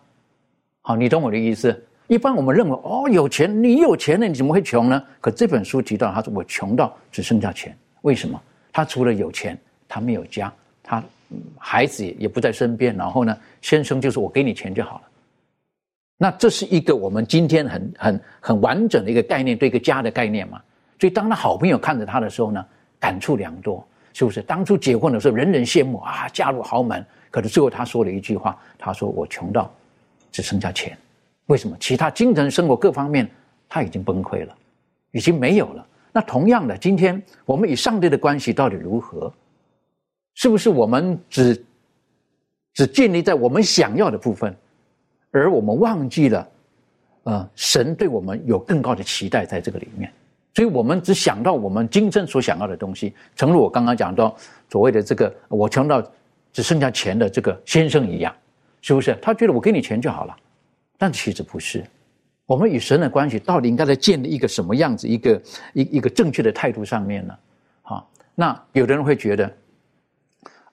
[0.80, 1.78] 好，你懂我的意思？
[2.06, 5.04] 一般我们认为，哦，有钱，你有钱了，你怎么会穷呢？
[5.20, 8.40] 可这本书提到，他说我穷到只剩下钱，为什么？
[8.72, 10.50] 他除了有钱，他没有家，
[10.82, 11.04] 他
[11.58, 15.07] 孩子也不在身边，然后呢，先生就是我给你钱就好了。
[16.20, 20.60] 那这是一个我们今天很很很完整的一个概念，对一个家的概念嘛。
[20.98, 22.66] 所以当他好朋友看着他的时候呢，
[22.98, 24.42] 感触良多，是不是？
[24.42, 27.06] 当初结婚的时候，人人羡慕啊，嫁入豪门。
[27.30, 29.72] 可是最后他说了一句话，他说：“我穷到
[30.32, 30.98] 只剩下钱，
[31.46, 31.76] 为什么？
[31.78, 33.30] 其他精神生活各方面
[33.68, 34.52] 他已经崩溃了，
[35.12, 35.86] 已经没有了。
[36.10, 39.32] 那同样的，今天我们与上帝的关系到底如何？
[40.34, 41.64] 是不是我们只
[42.74, 44.52] 只建立在我们想要的部分？”
[45.30, 46.48] 而我们忘记了，
[47.24, 50.12] 呃，神对我们有更高的期待在这个里面，
[50.54, 54.34] 所以我们只想到我们今生所想要的东西，诚如我刚刚讲到
[54.70, 56.02] 所谓的这个，我穷到
[56.52, 58.34] 只剩下钱的这个先生一样，
[58.80, 59.16] 是不是？
[59.20, 60.34] 他觉得我给你钱就好了，
[60.96, 61.84] 但其实不是，
[62.46, 65.42] 我们与神的关系到底应该在建立一个什么样子，一个
[65.74, 67.34] 一一个正确的态度上面呢？
[67.82, 69.52] 好，那有的人会觉得，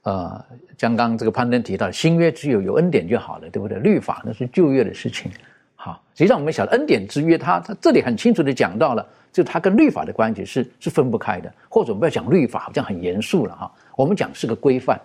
[0.06, 0.46] 呃，
[0.78, 3.80] 刚刚这个攀登提到，新约只有有恩典就好了，对不对？
[3.80, 5.32] 律法那是旧约的事情。
[5.76, 13.72] 好，实际上我们晓得恩典之约，它它这里很清楚的讲到了，就它跟律法的关系是是分不开的，或者我们不要讲律法，好像很严肃了哈。
[13.96, 15.00] 我们讲是个规范，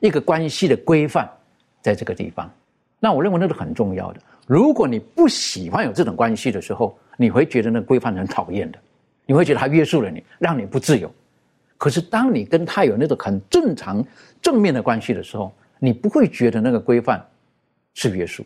[0.00, 1.28] 一个关系的规范，
[1.82, 2.50] 在这个地方。
[2.98, 4.20] 那我认为那是很重要的。
[4.46, 8.78] 如果你不喜欢有这种关系的时候，你会觉得那规范很讨厌的，
[9.26, 11.12] 你会觉得它约束了你，让你不自由。
[11.78, 14.04] 可是当你跟他有那种很正常、
[14.40, 17.24] 正面的关系的时候，你不会觉得那个规范
[17.94, 18.44] 是约束。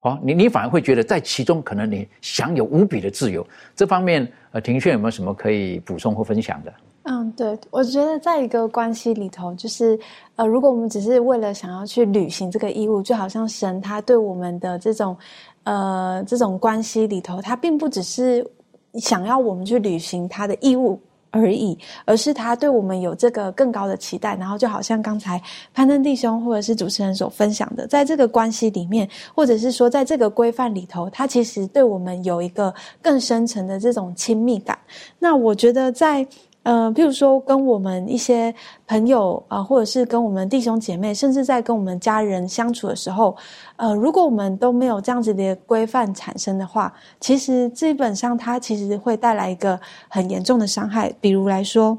[0.00, 3.46] 好，你你反而会觉得在其中可能你享有无比的自由。
[3.74, 6.72] 这方面，呃，庭炫有没有什么可以补充或分享的？
[7.04, 9.98] 嗯，对，我觉得在一个关系里头，就是
[10.36, 15.16] 呃，如果我们只是为了想要去履行这个义务，就好像神他对我们的这种
[15.62, 18.46] 呃这种关系里头，他并不只是
[18.94, 21.00] 想要我们去履行他的义务
[21.34, 24.36] 而已，而是他对我们有这个更高的期待。
[24.36, 25.42] 然后就好像刚才
[25.74, 34.78] 攀登弟兄或者是主持人所分享的，在这个关系里面，或者是说在这个规范里头，他其实对我们有一个更深层的这种亲密感。
[35.18, 36.26] 那我觉得在。
[36.64, 38.52] 呃，譬如说跟我们一些
[38.88, 43.36] 朋友啊，或者是跟我们弟兄姐妹，甚至在跟我们家人相处的时候，
[43.76, 51.12] 呃，如果我们都没有这样子的规范产生的话，其实基本上它其实会带来一个很严重的伤害。
[51.20, 51.96] 比如来说。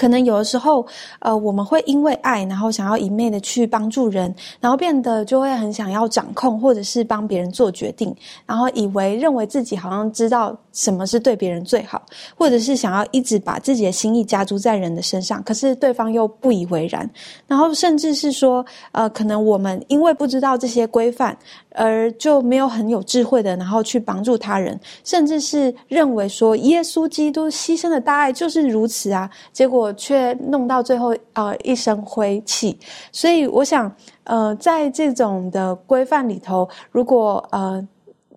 [0.00, 0.86] 可能有的时候，
[1.18, 12.00] 呃，我们会因为爱，然后想要一昧的去帮助人，然后变得就会很想要掌控，或者是帮别人做决定，然后以为认为自己好像知道什么是对别人最好，
[12.34, 17.06] 或者是想要一直把自己的心意加注在人的身上，可是对方又不以为然，
[17.46, 21.36] 然后甚至是说，呃，可能我们因为不知道这些规范。
[21.80, 32.78] 而就没有很有智慧的，然后去帮助他人，甚至是认为说耶稣基督牺牲的大爱就是如此啊，结果却弄到最后呃一身灰气。
[33.10, 33.90] 所以我想，
[34.24, 37.82] 呃，在这种的规范里头，如果呃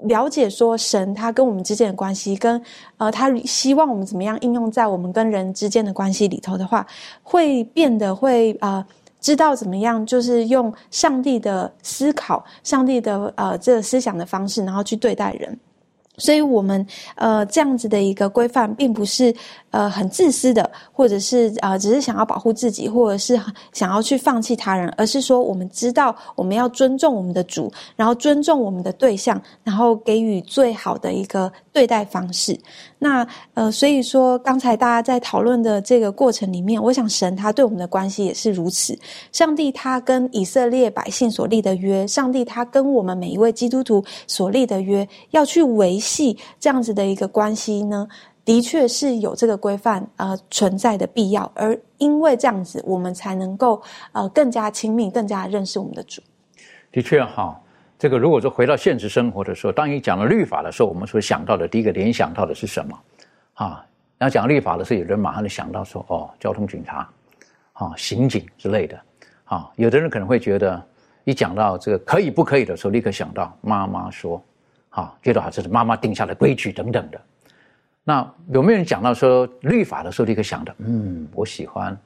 [0.03, 2.61] 了解说神他跟我们之间的关系，跟
[2.95, 6.87] 呃他希望我们怎么样应用在我们跟人之间的关系里头的话，
[7.21, 8.85] 会变得会啊。
[9.23, 15.57] 知道怎么样，就是用上帝的思考、上帝的呃这个思想的方式，然后去对待人。
[16.17, 19.33] 所以，我们呃这样子的一个规范，并不是
[19.71, 23.39] 呃很自私的，或者是呃只是想要保护自己，或者是
[23.71, 32.57] 想要去放弃他人，而是说我们知道我们要尊重我们的主，然后尊重我们的对象，然后给予最好的一个对待方式。
[32.99, 38.97] 那呃，所以说刚才大家在讨论的这个过程里面，我想神他对我们的关系也是如此。
[39.31, 48.07] 上帝他跟以色列百姓所立的约，上帝他跟我们每一位基督徒所立的约，要去维系这样子的一个关系呢，
[48.45, 51.49] 的确是有这个规范呃存在的必要。
[51.55, 56.21] 而因为这样子，我们才能够呃更加亲密，更加认识我们的主。
[56.91, 57.57] 的确哈。
[57.99, 62.99] 这个如果说回到现实生活的时候，当你讲了律法的时候，我们所想到的第一个联想到的是什么？
[63.53, 63.85] 啊，
[64.17, 67.07] 然后讲律法的时候，有人马上就想到说，哦，交通警察，
[67.71, 68.99] 啊，刑警之类的，
[69.45, 70.85] 啊，有的人可能会觉得，
[71.23, 74.43] 一讲到这个可以不可以的时候，立刻想到妈妈说，
[74.93, 77.19] 啊，觉得啊这是妈妈定下的规矩等等的。
[78.03, 81.97] 那有没有人讲到说律法的时候，立刻想到，嗯，我喜欢，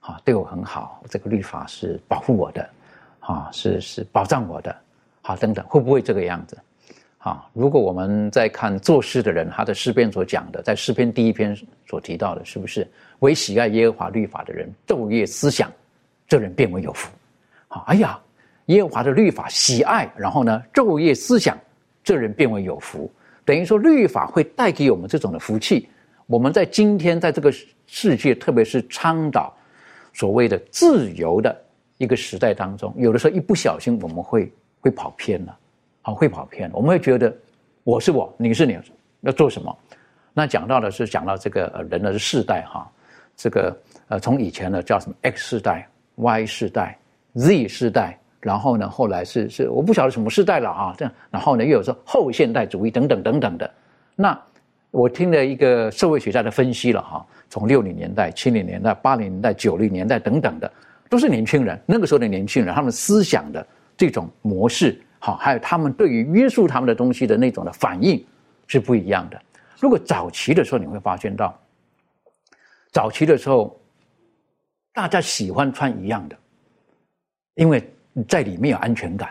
[0.00, 2.68] 啊，对我很好，这个律法是保护我的，
[3.20, 4.74] 啊，是是保障我的。
[5.20, 6.56] 好，等等，会不会这个样子？
[7.18, 11.56] 啊，如果我们在看作诗的人，他的诗篇所讲的，在诗篇第一篇
[11.86, 12.86] 所提到的，是不是
[13.20, 15.72] 为喜爱耶和华律法的人，昼夜思想，
[16.28, 17.10] 这人变为有福？
[17.66, 18.20] 好，哎呀，
[18.66, 21.58] 耶和华的律法喜爱，然后呢，昼夜思想，
[22.04, 23.10] 这人变为有福。
[23.44, 25.88] 等于说，律法会带给我们这种的福气。
[26.26, 27.50] 我们在今天在这个
[27.86, 29.52] 世界，特别是倡导
[30.12, 31.64] 所谓的自由的
[31.96, 34.52] 一个时代当中，有的时候一不小心，我们会。
[34.84, 35.58] 会跑偏了，
[36.02, 36.70] 啊，会跑偏。
[36.74, 37.34] 我们会觉得
[37.84, 38.78] 我是我，你是你，
[39.22, 39.74] 要做什么？
[40.34, 42.86] 那讲到的是讲到这个呃人的世代哈，
[43.34, 43.74] 这个
[44.08, 46.98] 呃从以前呢叫什么 X 世代、Y 世代、
[47.32, 53.70] Z 世代，然后呢后来是是我不晓得什么世代了啊，这样，然后呢又有说后现代主义等等等等的。
[54.14, 54.38] 那
[54.90, 60.70] 我听了一个社会学家的分析了哈，从六零年代、七零年代、八零年代、九零年代等等的，
[61.08, 63.66] 都是年轻人，那个时候的年轻人，他们思想的。
[63.96, 68.26] 这种模式好，还有他们对于约束他们的东西的那种的反应
[68.66, 69.40] 是不一样的。
[69.78, 71.56] 如果早期的时候，你会发现到，
[72.90, 73.80] 早期的时候，
[74.92, 76.36] 大家喜欢穿一样的，
[77.54, 77.88] 因为
[78.28, 79.30] 在里面有安全感，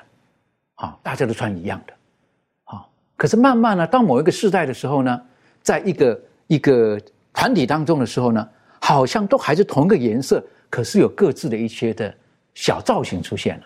[0.75, 1.93] 好，大家都穿一样的，
[2.65, 2.89] 好。
[3.15, 5.21] 可是慢慢呢，到某一个时代的时候呢，
[5.61, 6.99] 在一个一个
[7.33, 8.49] 团体当中的时候呢，
[8.81, 12.13] 好像都还是同一个颜色，可是有各自的一些的
[12.53, 13.63] 小造型出现了。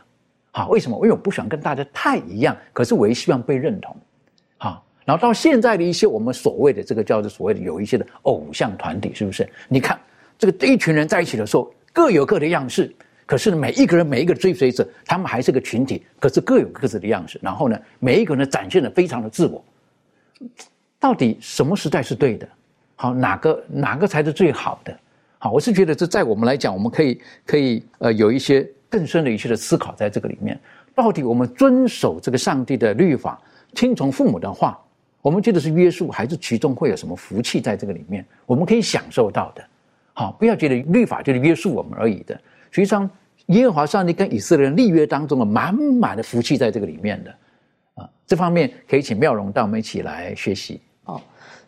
[0.51, 0.95] 好，为什么？
[0.97, 3.95] 因为我不想跟大家太一样，可是我也希望被认同。
[4.57, 9.49] 好，然后到现在的一些我们所谓的这个叫做所谓的有一些的偶像团体，是不是？
[9.67, 9.99] 你看
[10.37, 12.95] 这个一群人在一起的时候，各有各的样式。
[13.27, 17.37] 可是，每一个人每一个追随者，他们还是个群体，可是各有各自的样式。
[17.43, 19.61] 然后呢，每一个人展现的非常的自我。
[20.97, 22.47] 到底什么时代是对的？
[22.95, 24.97] 好，哪个哪个才是最好的？
[25.39, 30.57] 好，我是觉得这在我们来讲，我们可以可以呃有一些更深的一些的思考在这个里面。
[30.95, 33.39] 到底我们遵守这个上帝的律法，
[33.75, 34.79] 听从父母的话，
[35.21, 38.25] 我们觉得是约束，还是其中会有什么福气在这个里面？
[38.45, 39.63] 我们可以享受到的。
[40.13, 42.39] 好，不要觉得律法就是约束我们而已的。
[42.71, 43.09] 实际上，
[43.47, 47.35] 耶和华上帝跟以色列人立约当中的满满的福气在这个里面的，
[47.95, 50.81] 啊，这方面可以请妙容带我们一起来学习。
[51.05, 51.21] 哦，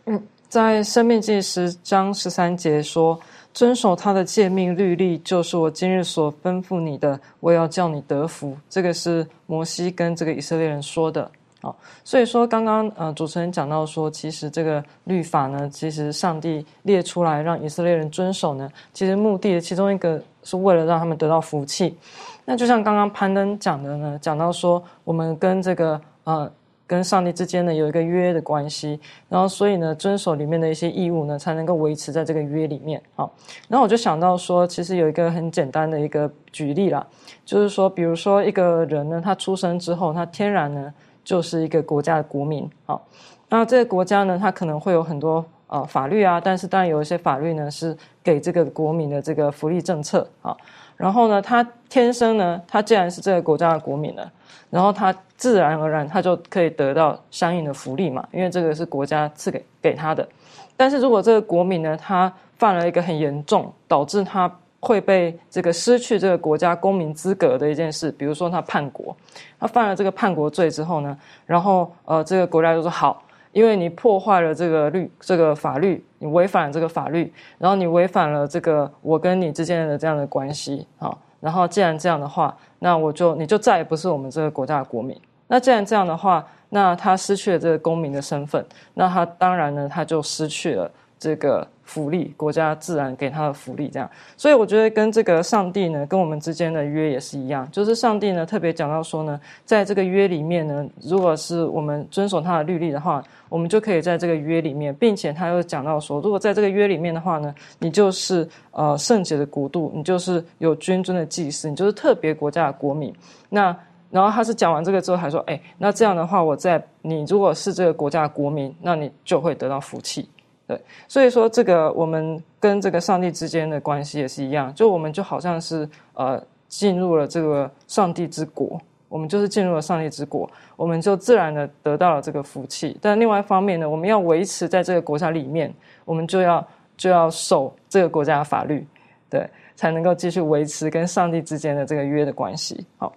[0.05, 3.19] 嗯，在生命记十章十三节说
[3.53, 11.31] ：“遵守他的诫命律例，就是我今日所吩咐你的，我要叫你得福。”这个是摩西跟这个以色列人说的。
[11.61, 21.97] 好，所以说刚刚呃主持人讲到说，其实这个律法呢，其实上帝列出来让以色列人遵守呢，其实目的其中一个是为了让他们得到福气。
[22.45, 26.49] 那就像刚刚攀登讲的呢，讲到说我们跟这个呃
[26.87, 33.01] 跟上帝之间呢有一个约的关系，然后所以呢遵守里面的一些义务呢，才能够维持在这个约里面。
[33.15, 33.29] 好，
[33.67, 37.05] 然后我就想到说，其实有一个很简单的一个举例啦，
[37.43, 40.93] 就是说，比如说一个人呢，他出生之后，他天然呢。
[41.23, 43.05] 就是一个国家的国民，好，
[43.49, 50.55] 那这个国家呢，它可能会有很多呃法律啊，但是当然有一些法律呢是给这个国民的这个福利政策啊，
[50.97, 54.31] 然后呢，他天生呢，他既然是这个国家的国民了，
[54.69, 60.27] 然后他自然而然他就可以得到相应的福利嘛，因为这个是国家赐给给他的，
[60.75, 64.51] 但是如果这个国民呢，他犯了一个很严重，导致他。
[64.79, 69.15] 会被这个失去这个国家公民资格的一件事，比如说他叛国，
[69.59, 85.19] 他犯了这个叛国罪之后呢，然后呃，这个国家就说好，因为你破坏了这个律这个法律，你违反了这个法律，然后你违反了这个我跟你之间的这样的关系啊，然后既然这样的话，那我就你就再也不是我们这个国家的国民。
[85.47, 88.63] 那既然这样的话，那他失去了这个公民的身份，
[88.93, 91.67] 那他当然呢，他就失去了这个。
[91.89, 113.11] 福利，国家自然给他的福利，这样，所以我觉得跟这个上帝呢，跟我们之间的约也是一样，就是上帝呢特别讲到说呢，在这个约里面呢，如果是我们遵守他的律例的话，我们就可以在这个约里面，并且他又讲到说，如果在这个约里面的话呢，你就是呃圣洁的国度，你就是有君尊的祭司，你就是特别国家的国民。
[113.49, 113.75] 那
[114.11, 120.29] 然后他是讲完这个之后还说，哎，那这样的话，我在你如果是这个国家的国民，那你就会得到福气。
[120.69, 132.95] 对，所以说这个我们跟这个上帝之间的关系也是一样，就我们就好像是呃进入了这个上帝之国，我们就是进入了上帝之国，我们就自然的得到了这个福气。
[133.01, 135.73] 但另外一方面呢，我们要维持在这个国家里面，
[136.05, 138.85] 我们就要就要守这个国家的法律，
[139.27, 142.85] 对，才能够继续维持跟上帝之间的这个约的关系。
[142.97, 143.11] 好。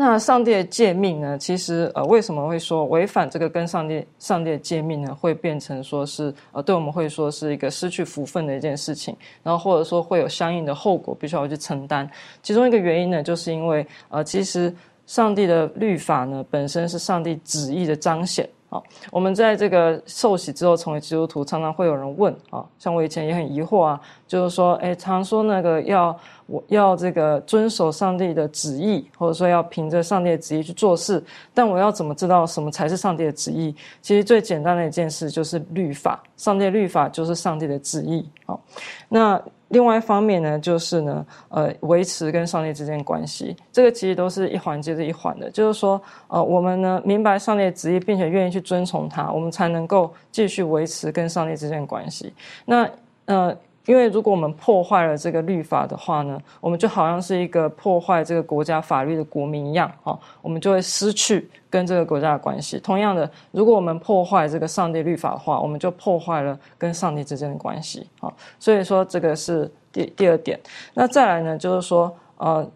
[0.00, 1.36] 那上帝的诫命呢？
[1.36, 5.12] 其实呃，为什么会说违反这个跟上帝上帝的诫命呢？
[5.12, 12.08] 会变成说是呃，对我们会说是一个失去福分的一件事情，然后或者说会有相应的后果，必须要去承担。
[12.44, 14.72] 其中一个原因呢，就是因为呃，其实
[15.04, 18.48] 上帝的律法呢，本身是上帝旨意的彰显。
[18.70, 33.74] 好，我们在这个受洗之后成为基督徒，常常会有人问啊，像我以前也很疑惑啊，就是说，哎，常说那个要我要这个遵守上帝的旨意，或者说要凭着上帝的旨意去做事，但我要怎么知道什么才是上帝的旨意？
[34.02, 38.28] 其实最简单的一件事就是律法，上帝的律法就是上帝的旨意。
[38.44, 38.60] 好，
[39.08, 39.42] 那。
[39.68, 45.50] 另外一方面呢，就是呢，呃，维持跟上帝之间关系，这个其实都是一环接着一环的。
[45.50, 52.32] 就是说，呃，我们呢明白上帝的旨意，并且愿意去遵从他，我们才能够继续维持跟上帝之间的关系。
[52.64, 52.88] 那，
[53.26, 53.56] 呃。
[53.88, 62.78] 因为如果我们破坏了这个律法的话呢，我们就好像是一个破坏这个国家法律的国民一样，哈，我们就会失去跟这个国家的关系。
[62.78, 70.60] 同样的，如果我们破坏这个上帝律法的话，我们就破坏了跟上帝之间的关系，哦，所以说这个是第第二点。
[70.92, 72.70] 那再来呢，就是说，呃，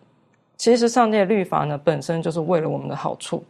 [0.57, 3.45] 其实上帝的律法呢本身就是为了我们的好处。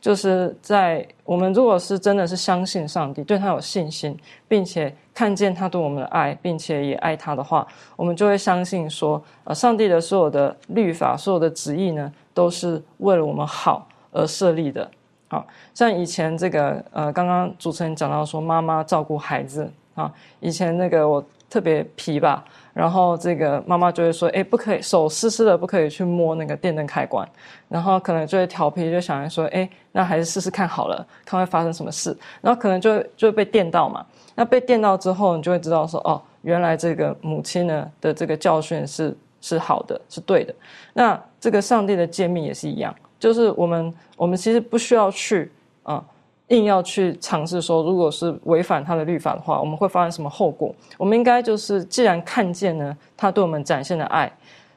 [0.00, 14.88] 就是在我们如果是真的是相信上帝，对他有信心，并且看见他对我们的爱，并且也爱他的话，我们就会相信说，呃，上帝的所有的律法、所有的旨意呢，都是为了我们好而设立的。
[15.30, 22.44] 好像以前这个呃，刚刚主持人讲到说妈妈照顾孩子啊，以前那个我特别皮吧，
[22.74, 27.28] 然后这个妈妈就会说，哎，不可以手湿湿的，不可以去摸那个电灯开关，
[27.68, 40.54] 然后可能就会调皮，就想说，哎，那还是试试看好了，看会发生什么事，然后可能就就被电到嘛，那被电到之后，你就会知道说，哦，原来这个母亲呢的这个教训是是好的，是对的，
[40.92, 42.94] 那这个上帝的诫命也是一样。
[43.18, 45.50] 就是我们，我们其实不需要去
[45.82, 46.04] 啊，
[46.48, 50.74] 硬要去尝试说，如果是违反他的律法的话，我们会发生什么后果？
[50.96, 54.32] 我们应该就是，既然看见呢，他对我们展现的爱，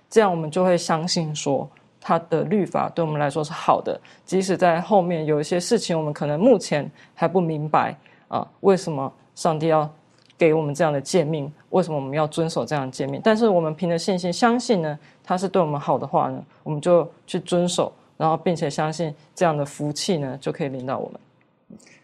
[0.09, 1.69] 这样我们就会相信说，
[1.99, 3.99] 他的律法对我们来说是好的。
[4.25, 7.95] 即使在后面有一些事情，我们可能目前还不明白
[8.27, 9.89] 啊，为什么上帝要
[10.37, 11.51] 给我们这样的诫命？
[11.69, 13.21] 为什么我们要遵守这样的诫命？
[13.23, 17.93] 但是我们凭着信心相信呢，他是对我们好的话呢，我们就去遵守。
[18.17, 21.19] 然后，并且相信这样的福气呢，就可以领到我们。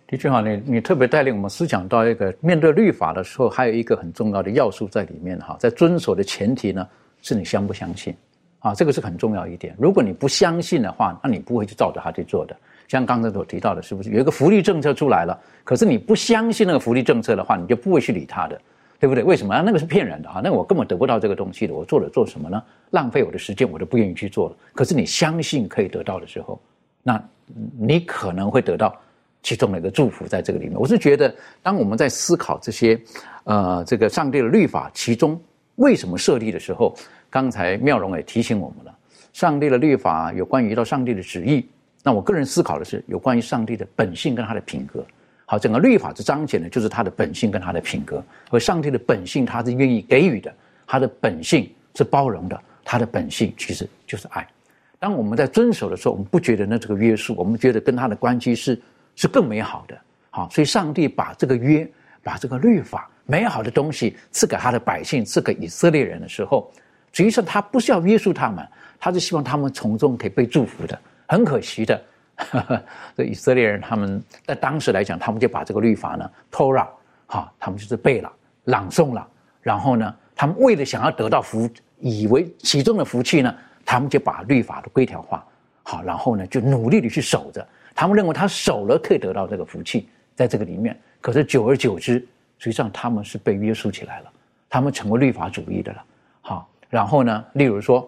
[0.08, 6.88] 的确哈，你你特别带领我们思想到一个面对律法的时候，还有一个很重要的要素在里面哈，在遵守的前提呢，
[7.22, 8.16] 是你相不相信
[8.60, 8.74] 啊？
[8.74, 9.76] 这个是很重要一点。
[9.78, 12.56] 如果你不相信的话，那你不会去照着他去做的。
[12.88, 15.38] 像刚才所提到的，是不是有一个福利政策出来了？
[15.64, 18.60] 可是你不相信那个福利政策的话，你就不会去理他的。
[19.00, 19.24] 对不对？
[19.24, 19.62] 为什么？
[19.62, 20.42] 那个是骗人的啊！
[20.44, 21.74] 那我根本得不到这个东西的。
[21.76, 22.64] 我做了做什么呢？
[22.90, 24.56] 浪费我的时间，我都不愿意去做了。
[24.74, 26.60] 可是你相信可以得到的时候，
[27.04, 27.24] 那
[27.78, 29.00] 你可能会得到
[29.44, 30.80] 其中的一个祝福在这个里面。
[30.80, 31.34] 我是觉得，
[31.64, 33.00] 当我们在思考这些，
[33.44, 35.40] 呃，这个上帝的律法其中
[35.76, 36.96] 为什么设立的时候，
[37.30, 38.96] 刚才妙容也提醒我们了，
[39.34, 41.68] 上帝的律法有关于到上帝的旨意。
[42.04, 45.06] 那我个人思考的是，有关于上帝的本性跟他的品格。
[45.46, 48.24] 好，整个律法之彰显的，就是他的本性跟他的品格。
[48.50, 50.52] 而上帝的本性，他是愿意给予的；
[50.86, 54.46] 他的本性是包容的；他的本性其实就是爱。
[55.00, 58.78] 当我们在遵守的时候，我们不觉得那这个约束，我们觉得跟他的关系是
[59.18, 59.98] 是更美好的。
[60.30, 61.86] 好，所以上帝把这个约，
[62.24, 66.72] 把这个律法美好的东西赐给他的百姓，赐给以色列人的时候，
[67.12, 68.66] 实际上他不是要约束他们，
[68.98, 70.98] 他是希望他们从中可以被祝福的。
[71.28, 72.02] 很可惜的。
[73.18, 76.88] 这以色列人他们在当时来讲，他们就把这个律法呢偷了，
[77.26, 78.32] 哈，他们就是背了、
[78.66, 79.28] 朗诵了，
[79.60, 81.68] 然后呢，他们为了想要得到福，
[82.00, 83.52] 以为其中的福气呢，
[83.84, 85.44] 他们就把律法的规条化，
[85.82, 92.20] 好，然后呢，就努力的去守着，他们认为他守了可以得到这个福气，在这个里面，可是久而久之，
[92.60, 94.32] 实际上他们是被约束起来了，
[94.70, 96.06] 他们成为律法主义的了，
[96.42, 98.08] 好，然后呢，例如说，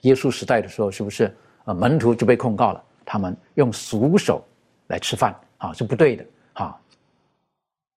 [0.00, 1.30] 耶稣时代的时候，是不是
[1.66, 2.82] 呃门徒就被控告了？
[3.04, 4.42] 他们用俗手
[4.86, 6.24] 来吃饭啊，是不对的
[6.54, 6.74] 啊。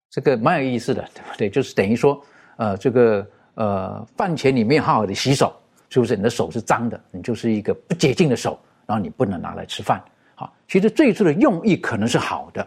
[0.09, 1.49] 这个蛮有意思的，对不对？
[1.49, 2.21] 就是等于说，
[2.57, 5.55] 呃，这个呃，饭前你没有好好的洗手，
[5.89, 6.17] 是不是？
[6.17, 10.03] 你的手是脏的，你就是一个不洁净的手，然后你不能拿来吃饭。
[10.39, 12.65] 好，其实最初的用意可能是好的，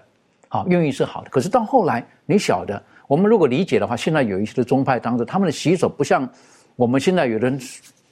[0.48, 1.30] 好，用意是好的。
[1.30, 6.28] 可是到后来，你晓得，我们如果理解的话，现在有一些的宗派当中，他们的洗手不像
[6.76, 7.58] 我们现在有人。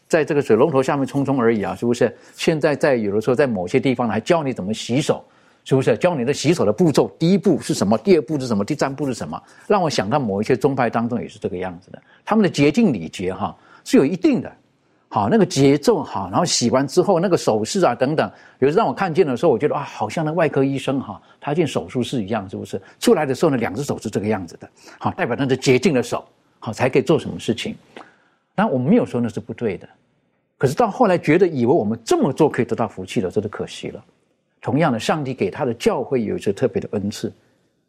[0.08, 2.12] 在这个水龙头下面冲冲而已啊，是不是？
[2.34, 5.24] 现在在有的时候在某些地方还教你怎么洗手，
[5.64, 5.96] 是不是？
[5.98, 7.96] 教你的洗手的步骤，第一步是什么？
[7.96, 8.64] 第二步是什么？
[8.64, 9.40] 第三步是什么？
[9.68, 14.52] 让我想到某一些宗派当中也是这个样子的，他们的洁净礼节哈是有一定的，
[15.12, 18.30] 好那个节奏好，然后洗完之后那个手势啊等等，
[18.60, 22.80] 有时让我看见的时候，我觉得啊，好像那外科医生哈，他进手术室一样，是不是？
[23.00, 26.24] 出来的时候呢，两只手是这个样子的，好代表那是洁净的手，
[26.60, 27.74] 好才可以做什么事情。
[28.54, 29.88] 那我们没有说那是不对的。
[30.56, 34.04] 可是到后来觉得以为我们这么做可以得到福气了，真的可惜了。
[34.60, 37.32] 同样的，上帝给他的教会有一些特别的恩赐，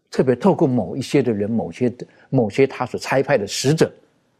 [0.09, 3.91] 特别透过某一些的人、某些的某些他所差派的使者，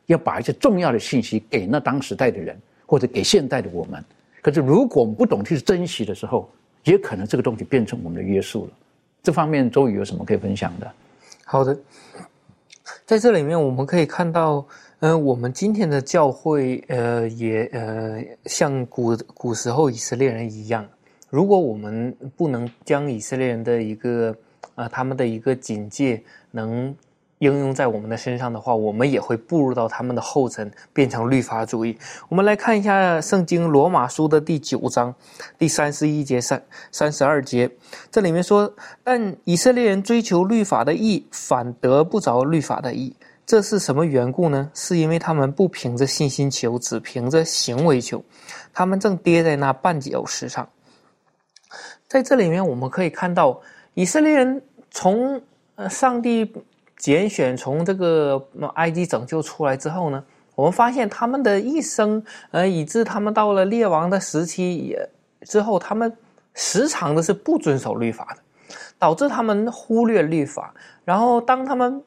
[0.08, 2.58] 要把一些重要的信息给那当时代的人，
[2.92, 4.04] 或者给现代的我们。
[4.42, 6.50] 可是如果我们不懂去珍惜的时候，
[6.84, 8.72] 也可能这个东西变成我们的约束了。
[9.24, 10.92] 这方面周宇有什么可以分享的？
[11.46, 11.80] 好的，
[13.06, 14.68] 在这里面我们可以看到。
[15.04, 20.88] 嗯，我们今天的教会，呃，也呃，像古古时候以色列人一样，
[21.28, 24.36] 如果我们不能将以色列人的一个
[24.76, 26.22] 啊，他们的一个警戒
[26.52, 26.96] 能
[27.42, 31.98] 应用在我们的身上的话，我们也会步入到他们的后尘，变成律法主义。
[32.30, 35.14] 我们来看一下圣经罗马书的第九章
[35.58, 36.62] 第三十一节三
[36.92, 37.70] 三十二节，
[38.12, 38.72] 这里面说，
[39.04, 43.16] 但以色列人追求律法的义，反得不着律法的义。
[43.44, 44.70] 这是什么缘故呢？
[44.76, 48.24] 是因为他们不凭着信心求，只凭着行为求，
[48.72, 50.70] 他们正跌在那绊脚石上。
[52.08, 53.60] 在这里面，我们可以看到
[53.96, 54.62] 以色列人
[54.92, 55.42] 从
[55.74, 56.54] 呃上帝
[57.02, 58.40] 拣选，从这个
[58.76, 60.24] 埃及拯救出来之后呢，
[60.54, 65.10] 我们发现他们的一生，呃，以致他们到了列王的时期也
[65.42, 66.16] 之后，他们
[66.54, 70.72] 时常的是不遵守律法的，导致他们忽略律法。
[71.04, 72.00] 然后当他们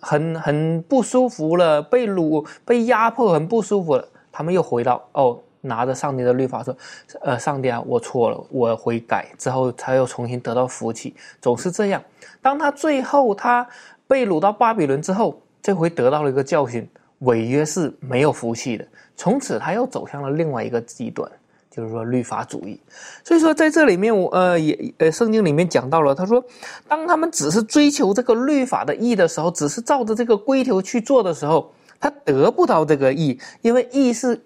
[0.00, 6.76] 很很不舒服了，被掳、被压迫，很不舒服了，他们又回到哦，拿着上帝的律法说
[7.22, 12.00] ：“呃，上帝啊，我错了，我悔改。”之后他又重新得到福气，总是这样。
[12.40, 13.64] 当他最后他
[14.12, 16.86] 被掳到巴比伦之后，这回得到了一个教训：
[17.20, 18.86] 违约是没有福气的。
[19.16, 21.26] 从此他又走向了另外一个极端。
[21.74, 22.78] 就是说律法主义，
[23.24, 26.44] 所以说在这里面，我呃也呃圣经里面讲到了，他说，
[26.86, 34.38] 当他们只是追求这个律法的义的时候，只是照着这个规条去做的时候，他得不到这个义，因为义是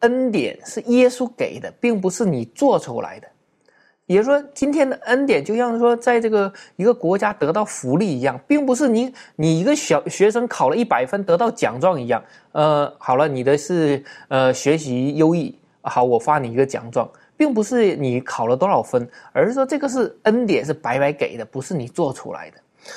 [0.00, 3.28] 恩典，是耶稣给的，并不是你做出来的。
[4.12, 12.22] 也就是说，今天的恩典就像说，在这个一个国家得到福利一样，并不是你你一个小学生考了一百分得到奖状一样。
[12.52, 15.56] 呃，好了，你的是呃学习优异。
[15.82, 22.56] 好，我发你一个奖状，并不是你考了多少分，而是说这个是恩典，是白白给的，不是你做出来的。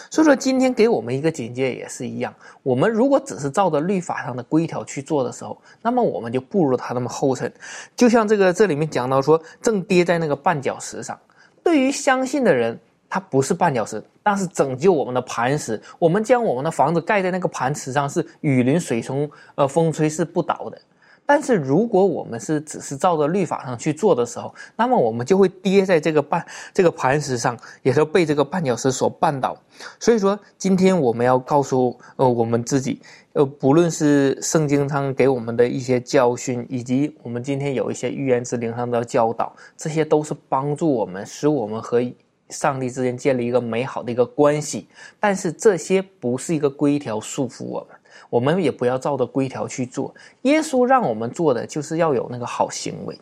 [0.10, 2.34] 所以说，今天给我们一个警戒也是一样。
[2.64, 7.52] 我们如果只是照着律法上的规条去做的时候，那么我们就步入他那么后尘。
[7.96, 11.18] 就像这个这里面讲到说，正跌在那个绊脚石上。
[11.64, 12.80] 对于相信的人，
[13.10, 15.82] 他不是绊脚石，但是拯救我们的磐石。
[16.00, 20.82] 我们将我们的房子盖在那个磐石上，是雨淋水冲，呃，风吹是不倒的。
[21.26, 29.58] 但是，如果我们是只是照着律法上去做的时候，那么我们就会跌在这个绊这个磐石上，也是被这个绊脚石所绊倒。
[30.00, 33.02] 所以说，今天我们要告诉呃我们自己，
[33.34, 42.04] 呃，不论是圣经上给我们的一些教训，以及我们今天有一些预言之灵上的教导，这些都是帮助我们，使我们和
[42.50, 44.88] 上帝之间建立一个美好的一个关系。
[45.20, 47.95] 但是这些不是一个规条束缚我们。
[48.36, 50.14] 我们也不要照着规条去做。
[50.42, 53.18] 耶稣让我们做的就是要有那个好行为，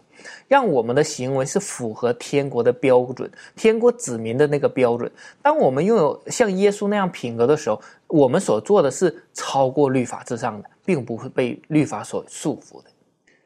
[0.47, 5.11] 让我们的行为是符合天国的标准，天国子民的那个标准。
[5.39, 12.89] 当我们拥有像耶稣那样品格的时候，我们所做的是超过律法之上的，并不会被律法所束缚的。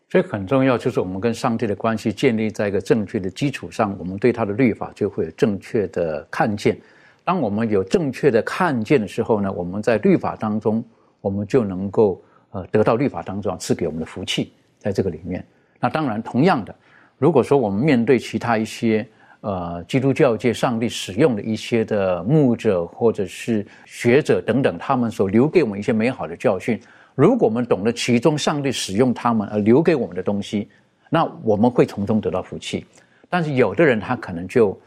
[0.10, 6.80] 所以很重要，就是我们跟上帝的关系建立在一个正确的基础上，我们对他的律法就会有正确的看见。
[7.26, 10.82] 当我们有正确的看见的时候呢，我们在律法当中。
[11.22, 15.46] 我们就能够呃得到律法当中赐给我们的福气，在这个里面。
[15.80, 16.74] 那当然，同样的，
[17.18, 19.08] 如果说我们面对其他一些
[19.42, 26.80] 呃基督教界上帝使用的一些的牧者或者是学者等等，他们所留给我们一些美好的教训，
[27.14, 30.68] 如果我们懂得其中上帝使用他们而留给我们的东西，
[31.10, 32.86] 那我们会从中得到福气。
[33.30, 34.80] 但是有的人他可能就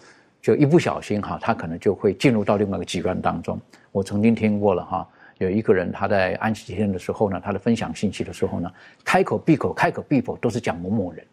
[0.42, 3.60] 就一不小心哈，他可能就会进入到另外一个极端当中。
[3.92, 5.08] 我曾经听过了哈。
[5.40, 8.70] 有一个人，他在安息天的时候呢，他的分享信息的时候呢，
[9.02, 11.26] 开口闭口，开口闭口都是讲某某人，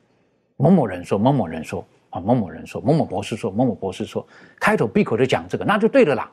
[0.56, 4.26] 某某人说，某某人说，啊，某某人说，某某博士说，某某博士说，
[4.62, 6.32] 开口闭口的讲这个，那就对了啦。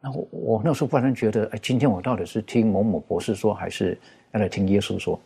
[0.00, 3.98] 那我我那时候忽然觉得，哎，今天我到底是听某某博士说，还是
[4.30, 5.20] 要来听耶稣说？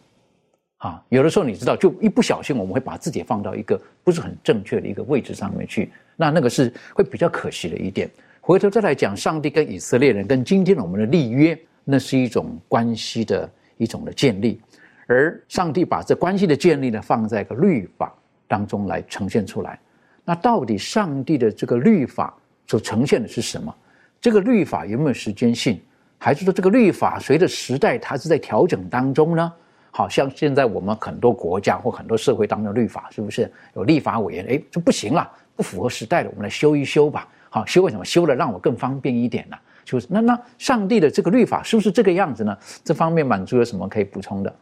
[0.78, 8.08] 啊，有的时候你知道，就一不小心，我们会把自己放到一个不是很正确的一个位置上面去，那那个是会比较可惜的一点。
[8.48, 13.46] 回头再来讲，上帝跟以色列人跟今天我们的立约，那是一种关系的
[13.76, 14.58] 一种的建立，
[15.06, 18.10] 而上帝把这关系的建立呢，放在一个律法
[18.46, 19.78] 当中来呈现出来。
[20.24, 22.34] 那到底上帝的这个律法
[22.66, 23.74] 所呈现的是什么？
[24.18, 25.78] 这个律法有没有时间性？
[26.16, 29.52] 还是说这个律法随着时代它是在调整当中呢？
[29.90, 34.46] 好像现在我们很多国家或很多社会当中的律法是不是有立法委员？
[34.48, 37.28] 哎，这不行了，不符合时代了，我们来修一修吧。
[37.50, 39.56] 好修为什么修了让我更方便一点呢？
[39.84, 42.56] 就是那那上帝的这个律法是不是这个样子呢？
[42.84, 44.54] 这方面满足有什么可以补充的？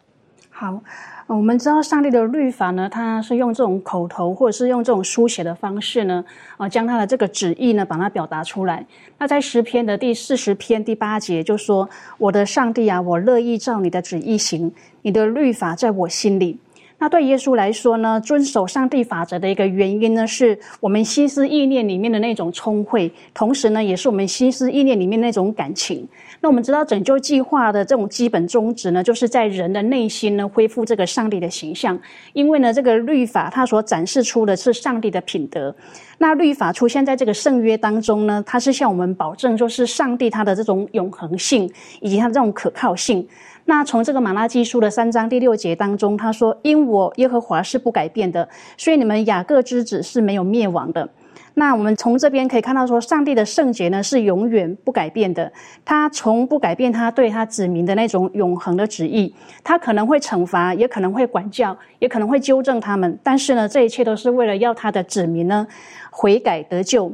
[0.51, 0.80] 好，
[1.26, 6.24] 我们知道上帝的律法呢，它是用这种口头或者是用这种书写的方式呢，
[6.57, 8.87] 啊，将他的这个旨意呢，把它表达出来。
[9.18, 14.72] 那在诗篇的第四十篇第八节就说：“我的上帝啊，我乐意照你的旨意行，
[15.03, 16.59] 你的律法在我心里。”
[16.99, 26.09] 那对耶稣来说呢，遵守上帝法则的一个原因呢，是我们心思意念里面的那种聪慧，同时呢，也是我们心思意念里面那种感情。
[26.41, 31.99] 那我们知道拯救计划的这种基本宗旨呢，就是在人的内心呢恢复这个上帝的形象。
[32.33, 35.75] 因为呢，这个律法它所展示出的是上帝的品德。
[36.17, 41.71] 那律法出现在这个圣约当中呢，它是向我们保证，就是上帝他的这种永恒性
[42.01, 43.27] 以及他的这种可靠性。
[43.69, 51.09] 那从这个马拉基书的三章第六节当中，他说：“因我耶和华是不改变的，所以你们雅各之子是没有灭亡的。”
[51.55, 55.51] 那我们从这边可以看到，说上帝的圣洁呢是永远不改变的，
[55.85, 59.35] 他从不改变他对他子民的那种永恒的旨意。
[59.64, 65.67] 他可能会惩罚，也可能会管教，也可能会纠正他们，但是呢，这一切都是为了要他的子民呢
[66.12, 67.12] 悔改得救。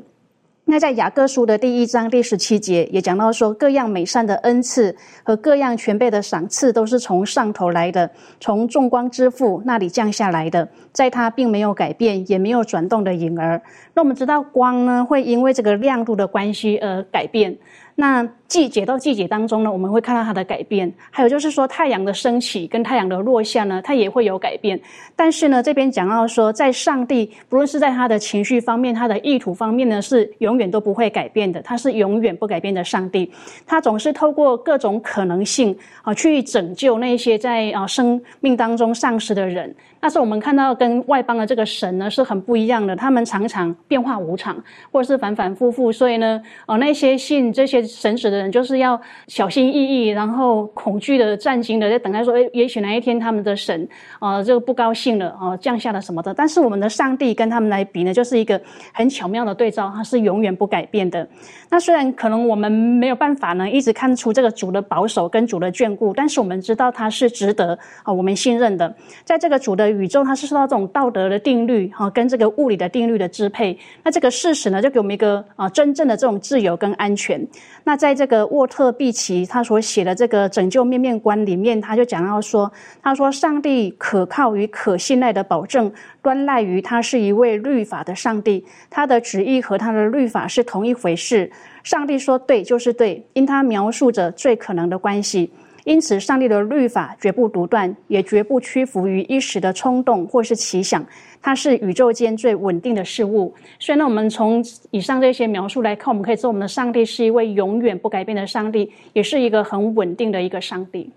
[0.65, 4.95] 那在雅各书的第一章第十七节也讲到说，各样美善的恩赐
[5.25, 8.09] 和各样全备的赏赐都是从上头来的，
[8.39, 13.61] 从众光之父那里降下来的，在他并没有改变，也没有转动的影儿。
[13.93, 17.59] 那我们知道光呢，会因为这个亮度的关系而改变。
[17.95, 20.93] 那季节到季节当中呢，我们会看到它的改变。
[21.11, 24.81] 还有就是说，太阳的升起跟太阳的落下呢，它也会有改变。
[25.15, 31.61] 但是呢，这边讲到说，在上帝，不论是在他的情绪方面、他的意图方面呢，是永远都不会改变的。
[31.63, 33.31] 他是永远不改变的上帝，
[33.67, 39.75] 他总是透过各种可能性啊，去拯救那些在啊生命当中丧失的人。
[40.03, 45.93] 但是我们看到跟外邦的这个神呢是很不一样的，他们常常变化无常，或者是反反复复。
[45.93, 53.89] 所以呢，哦，那些信这些神使的人，就是要小心翼翼，然后恐惧的、战惊的，在等待说，哎，也许哪一天他们的神
[54.19, 56.35] 啊，这个不高兴了啊，降下了什么的。
[56.35, 58.61] 但是我们的上帝跟他们来比呢，就是一个
[58.93, 61.25] 很巧妙的对照，他是永远不改变的。
[61.71, 68.93] 那虽然可能我们没有办法呢，一直看出这个主的保守跟主的眷顾，但是我们知道他是值得啊，我们信任的，
[69.25, 69.92] 在这个主的。
[69.93, 73.79] 宇宙它是受到这种道德的定律哈，跟这个物理的定律的支配。
[74.03, 77.47] 那这个事实呢，就给我们一个啊真正的这种自由跟安全。
[77.85, 82.71] 那在这个沃特毕奇他所写的这个拯救面面观里面，他就讲到说，
[83.03, 91.51] 他说上帝可靠与可信赖的保证，端赖于他是一位律法的上帝，他的旨意和他的律法是同一回事。
[91.83, 95.51] 上帝说对就是对，因他描述着最可能的关系。
[95.85, 101.05] 因此，上帝的律法绝不独断，也绝不屈服于一时的冲动或是奇想。
[101.41, 103.53] 它是宇宙间最稳定的事物。
[103.81, 111.11] 所以呢，我们从以上这些描述来看，我们可以说，我们的上帝是一位永远不改变的上帝，也是一个很稳定的一个上帝。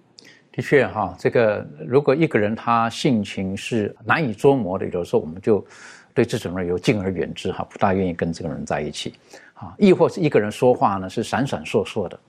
[0.51, 5.63] 的确，哈，这个如果一个人他性情是难以捉摸的，有时候我们就
[6.13, 9.13] 对这种人有敬而远之，哈，不大愿意跟这个人在一起。
[9.53, 12.19] 啊，亦或是一个人说话呢，是闪闪烁烁的。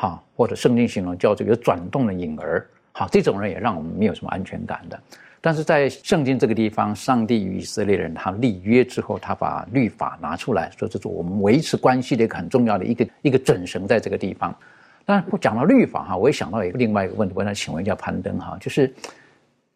[0.00, 4.98] 哈，或者圣经形容叫做有转动的影儿，好，这种人也让我们没有什么安全感的。
[5.42, 14.56] 但是在圣经这个地方，上帝与以色列人他立约之后，他把律法拿出来说，这是我们维持关系的一个很重要的一个一个准绳，在这个地方。
[15.04, 18.90] 当然，讲到律法哈，我也想到一个另外一个问题，我想请问一下攀登哈，就是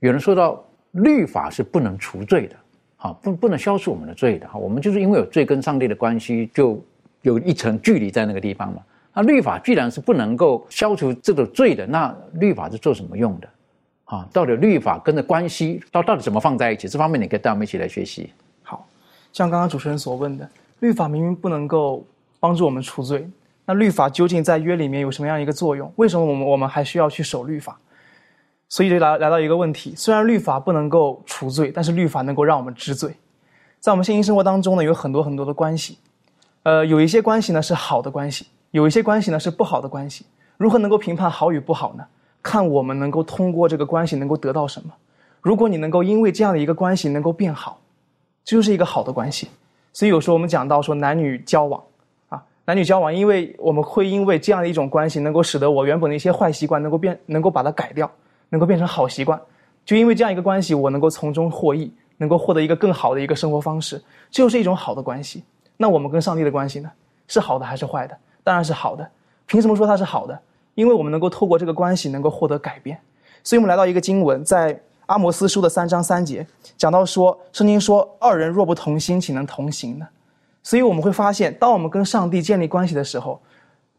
[0.01, 2.57] 有人说到律法是不能除罪的，
[2.97, 6.83] 好，不不能消除我们的罪的哈，我们就是因为有罪跟上帝的关系，就
[7.21, 8.83] 有一层距离在那个地方嘛。
[9.15, 13.49] 那律法既然是不能够消除这个罪的，那律法是做什么用的？
[14.07, 16.87] 啊，到底律法跟着关系到到底怎么放在一起？
[16.89, 18.33] 这方面你可以带我们一起来学习。
[18.63, 18.87] 好，
[19.33, 20.47] 像刚刚主持人所问的，
[20.81, 22.05] 律法明明不能够
[22.39, 23.27] 帮助我们除罪，
[23.65, 25.91] 那律法究竟在约里面有什么样一个作用？
[25.97, 27.79] 为什么我们我们还需要去守律法？
[28.69, 33.15] 所以就来来到一个问题：虽然律法不能够除罪，但是律法能够让我们知罪。
[33.79, 35.99] 在我们现今生活当中呢，有很多很多的关系，
[36.65, 38.47] 呃，有一些关系呢是好的关系。
[38.75, 42.05] 有一些关系呢是不好的关系，如何能够评判好与不好呢？
[42.43, 44.93] 看我们能够通过这个关系能够得到什么。
[45.41, 47.79] 如果你能够因为这样的一个关系能够变好，
[48.45, 49.49] 这就是一个好的关系。
[49.93, 51.81] 所以有时候我们讲到说男女交往，
[52.29, 58.11] 啊，男女交往，因为我们会因为这样的一种关系能够使得我原本的一些坏习惯能够变，能够把它改掉，
[58.49, 59.41] 能够变成好习惯。
[59.85, 64.03] 就因为这样一个关系，我能够从中获益，能够获得一个更好的一个生活方式，
[64.33, 65.45] 这就是一种好的关系。
[65.77, 66.91] 那我们跟上帝的关系呢，
[67.29, 68.19] 是好的还是坏的？
[68.45, 69.11] 当然是好的，
[69.47, 70.39] 凭什么说它是好的？
[70.75, 72.99] 因为我们能够透过这个关系能够获得改变，
[73.43, 80.07] 所以我们来到一个经文，在阿摩斯书的三章三节讲到说，圣经说二人若不同心，岂能同行呢？
[80.63, 83.41] 所以我们会发现，当我们跟上帝建立关系的时候，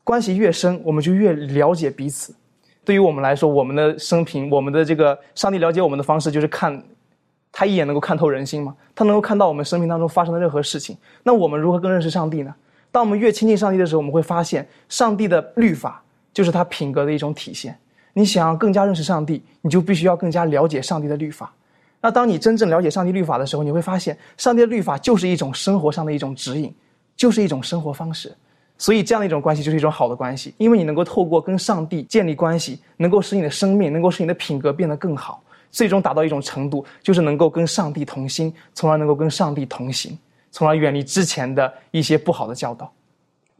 [0.03, 2.35] 关系越深，我们就越了解彼此。
[2.83, 6.83] 对于我们来说，我们的生平，我们的这个上帝了解我们的方式，就是看
[7.51, 10.97] 他一眼能够看透人心嘛，他能够看到我们生命当中发生的任何事情。
[11.23, 12.53] 那我们如何更认识上帝呢？
[12.95, 16.01] 当我们越亲近上帝的时候，我们会发现，上帝的律法
[16.33, 17.77] 就是他品格的一种体现。
[18.13, 21.53] 你想要更加认识上帝，你就必须要更加了解上帝的律法。
[21.99, 26.73] 那当你真正了解上帝律法的时候，你会发现，上帝的律法就是一种生活上的一种指引，
[27.17, 28.33] 就是一种生活方式。
[28.77, 40.17] 所以，这样的一种关系就是一种好的关系，因为你能够透过跟上帝建立关系，能够使你的生命，能够使你的品格变得更好，最终达到一种程度，就是能够跟上帝同心，从而能够跟上帝同行。
[40.55, 42.89] 从而远离之前的一些不好的教导，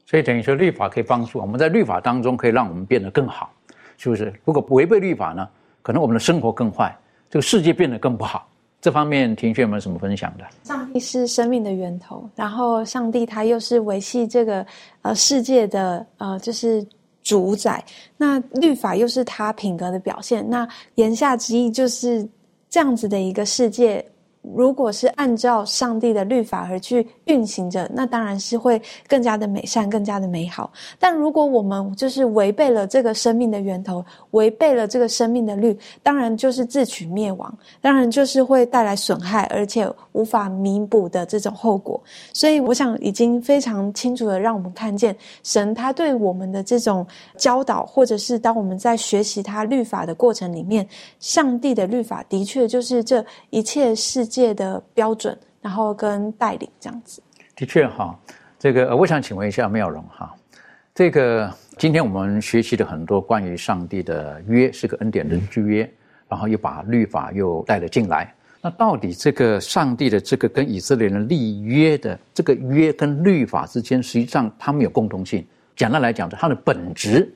[0.06, 3.52] 所以等于说律法可以帮助我们在律法当中可以让我们变得更好，
[3.98, 4.34] 是不是？
[4.46, 5.46] 如果违背律法呢，
[5.82, 6.98] 可能我们的生活更坏，
[7.30, 8.48] 这个世界变得更不好。
[8.80, 10.46] 这方面庭轩有没有什么分享的？
[10.64, 14.66] 上帝是生命的源头，然后上帝他又是维系这个
[15.02, 16.88] 呃世界的呃就是
[17.22, 17.84] 主宰，
[18.16, 20.50] 那律法又是他品格的表现。
[20.50, 22.26] 那言下之意就是
[22.70, 24.06] 这样子的一个世界。
[24.54, 30.72] 如果是按照上帝的律法而去运行着，那当然是会更加的美善，更加的美好。
[31.00, 42.00] 但如果我们就是违背了这个生命的源头，违背了这个生命的律，当然就是自取灭亡，当然就是会带来损害，而且无法弥补的这种后果。
[42.32, 50.88] 所以，我想已经非常清楚的让我们看见，神他对我们的这种教导，或者是当我们在学习他律法的过程里面，
[51.20, 54.24] 上帝的律法的确就是这一切事。
[54.36, 57.24] 界的标准，然后跟带领这样子，
[57.56, 58.14] 的确哈，
[58.60, 60.36] 这个我想请问一下妙容哈，
[60.94, 65.90] 这个今天我们学习了很多关于上帝的约是个恩典人之约，
[66.28, 75.46] 然后又把律法又带了进来，那到底这个上帝的这个跟以色列人立约的这个约跟律法之间，实际上他们有共同性。
[75.78, 77.34] 简单来讲，它的本质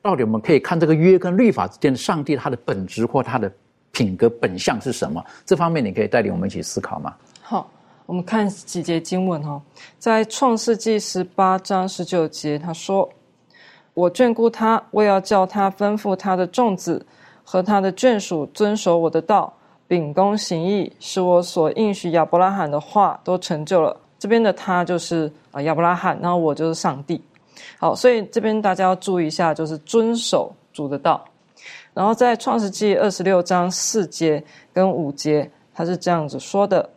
[0.00, 3.52] 到底我们可以看这个约跟律法之间的上帝它的本质或它的。
[3.92, 5.24] 品格本相是什么？
[5.46, 7.14] 这方面你可以带领我们一起思考吗？
[7.42, 7.70] 好，
[8.06, 9.60] 我们看几节经文哈，
[9.98, 13.08] 在创世纪十八章十九节，他说
[13.94, 17.04] ：“我眷顾他，我要叫他吩咐他的众子
[17.44, 19.52] 和他的眷属遵守我的道，
[19.86, 27.20] 秉公行义，使我所应许亚伯拉罕的话都成就了。”这边的他就是啊亚伯拉罕，然后我就是上帝。
[27.78, 31.22] 好，所以这边大家要注意一下，就是遵守主的道。
[31.94, 36.88] 然后在创世纪二十六章四节跟五节，他是这样子说的：“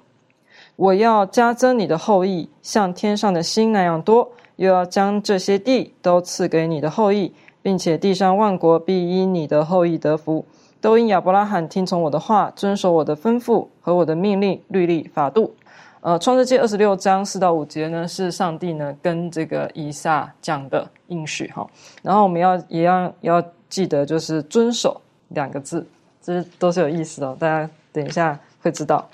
[0.77, 4.25] 我要加增你的后裔，像天上的星那样多；
[4.55, 10.45] 又要将这些地都赐给你的后裔，并且地上万国必因你的后裔得福。
[10.79, 15.53] 都因亚伯拉罕听从我的话，遵守我的吩咐和我的命令、律例、法度。”
[15.99, 21.67] 呃，创世纪二十六章四到五节呢，是上帝呢跟这个以撒讲的应许哈。
[22.01, 23.43] 然后我们要也要要。
[23.69, 25.85] 记得就是遵守两个字，
[26.21, 29.07] 这都是有意思的，大家等一下会知道。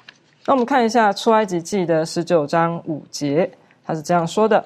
[0.45, 3.49] 那我们看一下出埃及记的十九章五节，
[3.85, 4.63] 他是这样说的：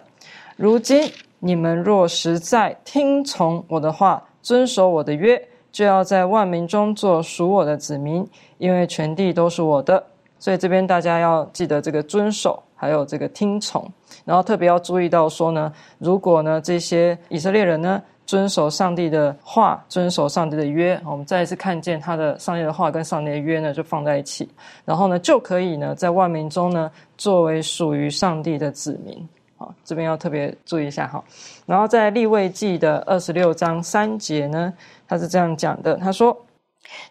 [0.55, 8.27] 如今你们若实在听从我的话，遵守我的约，就要在万民中做属我的子民，
[8.57, 10.03] 因为全地都是我的。
[10.39, 13.87] 所以这边大家要记得这个遵守，还有这个听从，
[14.23, 18.01] 然后特别要注意到说呢，如果呢这些以色列人呢。
[18.25, 24.49] 遵守上帝的话，遵守上帝的约，我们再一次看见他的上帝的话跟上帝的约呢，就放在一起，
[24.83, 29.27] 然后呢，就可以呢，在万民中呢，作为属于上帝的子民。
[29.57, 31.23] 好，这边要特别注意一下哈。
[31.65, 34.73] 然后在立位记的二十六章三节呢，
[35.07, 36.35] 他是这样讲的：他说，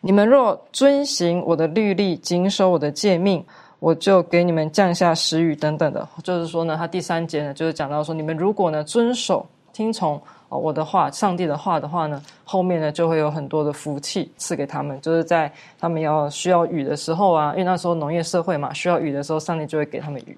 [0.00, 3.42] 你们若遵行我的律例，谨守我的诫命，
[3.78, 6.06] 我就给你们降下时雨等等的。
[6.22, 10.20] 就是说呢，他第三节呢，就是讲到说，你们如果呢，遵守听从。
[10.58, 20.36] 我的话，上帝的话的话呢，后面呢就会有很多的福气赐给他们，就是在他们要需要雨的时候啊，因为那时候农业社会嘛，需要雨的时候，上帝就会给他们雨。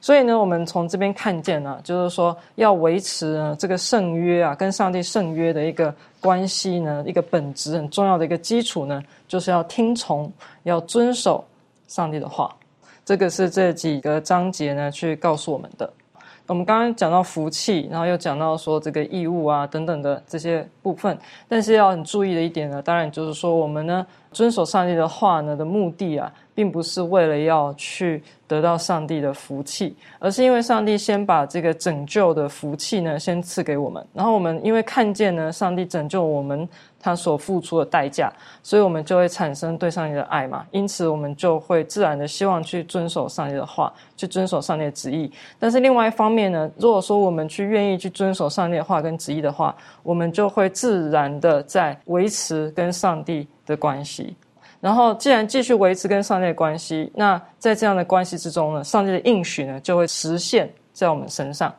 [0.00, 10.30] 所以呢，我们从这边看见呢，就是说要维持呢这个圣约啊，跟上帝圣约的一个关系呢，一个本质很重要的一个基础呢，就是要听从，
[10.64, 11.44] 要遵守
[11.86, 12.54] 上帝的话。
[13.04, 15.92] 这个是这几个章节呢去告诉我们的。
[16.52, 21.16] 我们刚刚讲到福气，然后又讲到说这个义务啊等等的这些部分，
[21.48, 36.68] 但是要很注意的一点呢，当然就是说我们呢遵守上帝的话呢的目的啊，并不是为了要去得到上帝的福气，而是因为上帝先把这个拯救的福气呢先赐给我们，然后我们因为看见呢上帝拯救我们。
[37.04, 38.32] 他所付出的代价，
[38.62, 45.28] 所以我们就会产生对上帝的爱嘛，因此我们就会自然的希望去遵守上帝的话，去遵守上帝的旨意。
[45.58, 49.74] 但是另外一方面呢，如果说我们去愿意去遵守上帝的话跟旨意的话，
[50.04, 54.36] 我们就会自然的在维持跟上帝的关系。
[54.82, 61.72] 然后既然继续维持跟上帝的关系，那在这样的关系之中呢，上帝的应许呢就会实现在我们身上。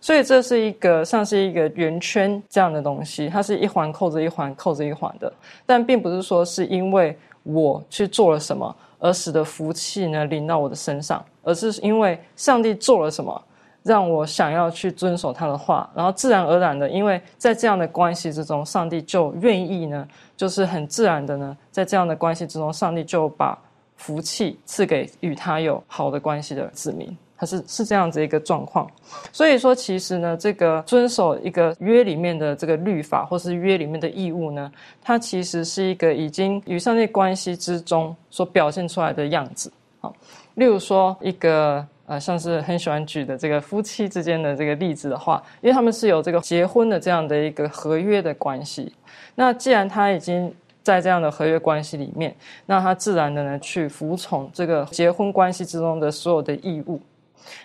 [0.00, 5.30] 所以这是一个像是一个圆圈这样的东西，它是一环扣着一环，扣着一环的。
[5.66, 13.44] 但并不是说是因为我去做了什么而使得福气呢临到我的身上，而是因为上帝做了什么，
[13.88, 23.58] 让我想要去遵守他的话，然后自然而然的，因为在这样的关系之中，上帝就愿意呢，就是很自然的呢，在这样的关系之中，上帝就把
[23.96, 27.16] 福气赐给与他有好的关系的子民。
[27.40, 28.86] 它是是这样子一个状况。
[29.32, 34.70] 所以说，其实呢，这个遵守一个约里面的这个律法，或是约里面的义务呢，
[35.00, 39.72] 它其实是一个已经与上帝关系之中所表现出来的样子。
[40.00, 40.12] 好，
[40.56, 41.86] 例如说一个。
[42.08, 48.90] 呃，像是很喜欢举的这个夫妻之间的这个例子的话，因为他们是有这个结婚的这样的一个合约的关系。
[49.34, 50.52] 那既然他已经
[50.82, 52.34] 在这样的合约关系里面，
[52.64, 56.98] 那他自然的呢去服从这个结婚关系之中的所有的义务。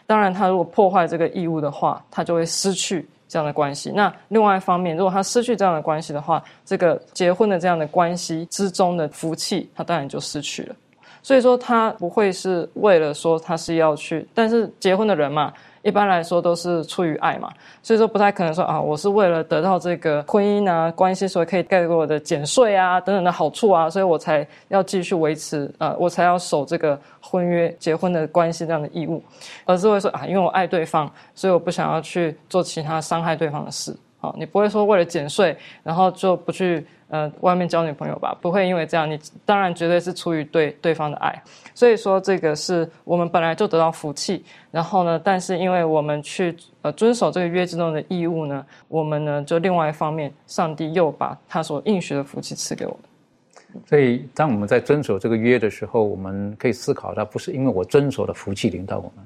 [0.06, 3.92] 当然，他如果破坏这个义务的话，他就会失去这样的关系。
[3.96, 10.76] 那另外一方面，如果他失去这样的关系的话，这个结婚的这样的关系之中的福气，他当然就失去了。
[11.24, 17.50] 所以说，他不会是为了说他是要去，但是结婚的人嘛，一般来说都是出于爱嘛，
[17.82, 29.24] 所以说不太可能说啊，我是为了得到这个婚姻啊关系，所以可以盖给我的减税啊等等的好处啊，所以我才要继续维持啊，我才要守这个婚约结婚的关系这样的义务，
[29.64, 33.96] 而是会说啊，因为我爱对方，所以我不想要去做其他伤害对方的事。
[34.20, 36.86] 好，你不会说为了减税，然后就不去。
[37.14, 41.44] 呃，外面交女朋友吧，不会因为这样，你当然绝对是出于对对方的爱，
[41.76, 53.84] 所以说这个是我们本来就得到福气，然后呢，但是因为我们去呃遵守这个约之中的义务呢，我们呢就另外一方面，上帝又把他所应许的福气赐给我们。
[53.86, 59.26] 所以当我们在遵守这个约的时候，我们可以思考到，不是因为我遵守的福气领到我们，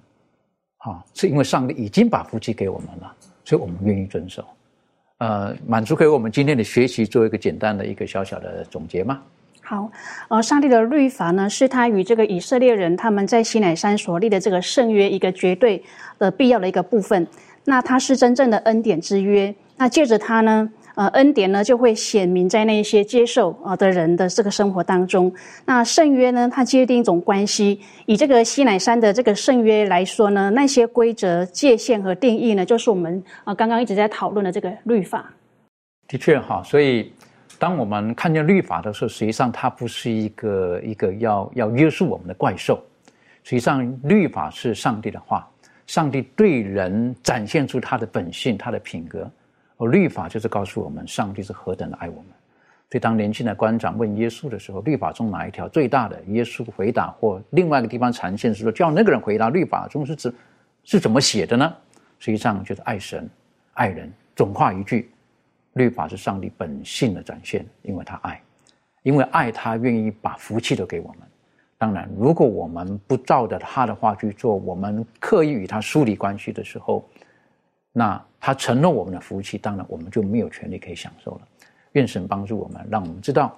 [0.80, 3.16] 啊，是因为上帝已经把福气给我们了，
[3.46, 4.44] 所以我们愿意遵守。
[5.20, 9.20] 呃，满足给我们今天的学习做一个简单的一个小小的总结吗？
[9.64, 9.92] 好，
[10.30, 15.84] 呃，上帝的律法呢，是他与这个以色列人他们在西乃山所立的这个圣约一个绝对
[16.20, 17.28] 的必要的一个部分。
[17.66, 19.54] 那它是真正的恩典之约。
[19.76, 20.70] 那借着它呢？
[20.98, 25.32] 呃，恩典呢就会显明在那些接受啊的人的这个生活当中。
[25.64, 27.80] 那圣约呢，它界定一种关系。
[28.08, 35.32] 以这个西乃山的这个圣约来说呢，那些规则、界限和定义呢，就是我们啊刚刚一直在讨论的这个律法。
[36.08, 37.14] 的确哈，所以
[37.60, 42.84] 当我们看见律法的时候，实际上它不是一个一个要要约束我们的怪兽。
[43.44, 45.48] 实际上，律法是上帝的话，
[45.86, 49.30] 上帝对人展现出他的本性、他的品格。
[49.78, 52.26] 而律法就是告诉我们，上帝是何等的爱我们。
[52.90, 56.22] 所以，当年轻的官长问耶稣的时候，律法中哪一条最大的？
[56.28, 60.34] 耶稣回答，或另外一个地方呈现是说，叫那个人回答，律法中是指
[60.84, 61.74] 是怎么写的呢？
[62.18, 63.30] 实际上就是爱神、
[63.74, 64.12] 爱人。
[64.36, 65.12] 总话一句，
[65.74, 68.42] 律法是上帝本性的展现，因为他爱，
[69.04, 71.18] 因为爱他，愿意把福气都给我们。
[71.78, 77.08] 当然，如果我们不照着他的话去做，我们刻意与他疏离关系的时候，
[77.92, 81.42] 那他承诺我们的福气，当然我们就没有权利可以享受了。
[81.94, 83.58] 愿神帮助我们，让我们知道，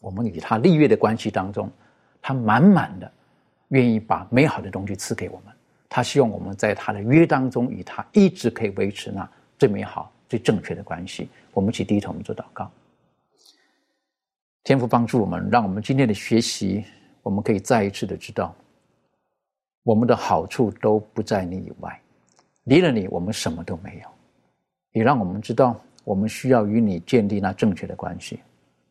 [0.00, 1.70] 我们与他立约的关系当中，
[2.20, 3.10] 他满满的
[3.68, 5.54] 愿意把美好的东西赐给我们。
[5.88, 9.26] 他希望我们在他的约当中，与他一直可以维持那
[9.58, 11.30] 最美好、最正确的关系。
[11.54, 12.70] 我们一起低头，我们做祷告。
[14.64, 16.84] 天父帮助我们，让我们今天的学习，
[17.22, 18.54] 我们可以再一次的知道，
[19.82, 21.98] 我们的好处都不在你以外。
[22.68, 24.08] 离了你，我们什么都没有。
[24.92, 28.40] 也让我们知道，我们需要与你建立那正确的关系，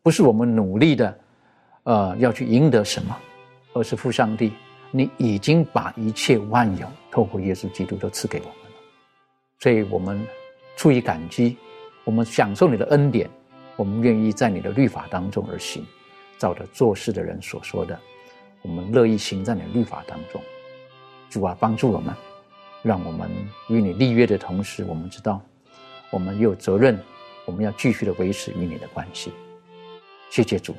[0.02, 1.18] 不是我们努力的，
[1.84, 3.16] 呃，要去赢得什么，
[3.74, 4.52] 而是父上帝，
[4.90, 8.76] 你已经把一切万有透过耶稣基督都赐给我们了。
[9.60, 10.20] 所以我们
[10.76, 11.56] 出于感激，
[12.04, 13.30] 我们享受你的恩典，
[13.76, 15.86] 我们愿意在你的律法当中而行，
[16.36, 17.96] 照着做事的人所说的，
[18.62, 20.40] 我们乐意行在你的律法当中。
[21.30, 22.12] 主啊，帮助我们。
[22.82, 23.30] 让我们
[23.68, 25.40] 与你立约的同时，我们知道，
[26.10, 26.98] 我们有责任，
[27.44, 29.32] 我们要继续的维持与你的关系。
[30.30, 30.74] 谢谢主，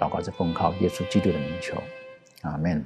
[0.00, 1.76] 祷告是奉靠耶稣基督的名求，
[2.42, 2.84] 阿门。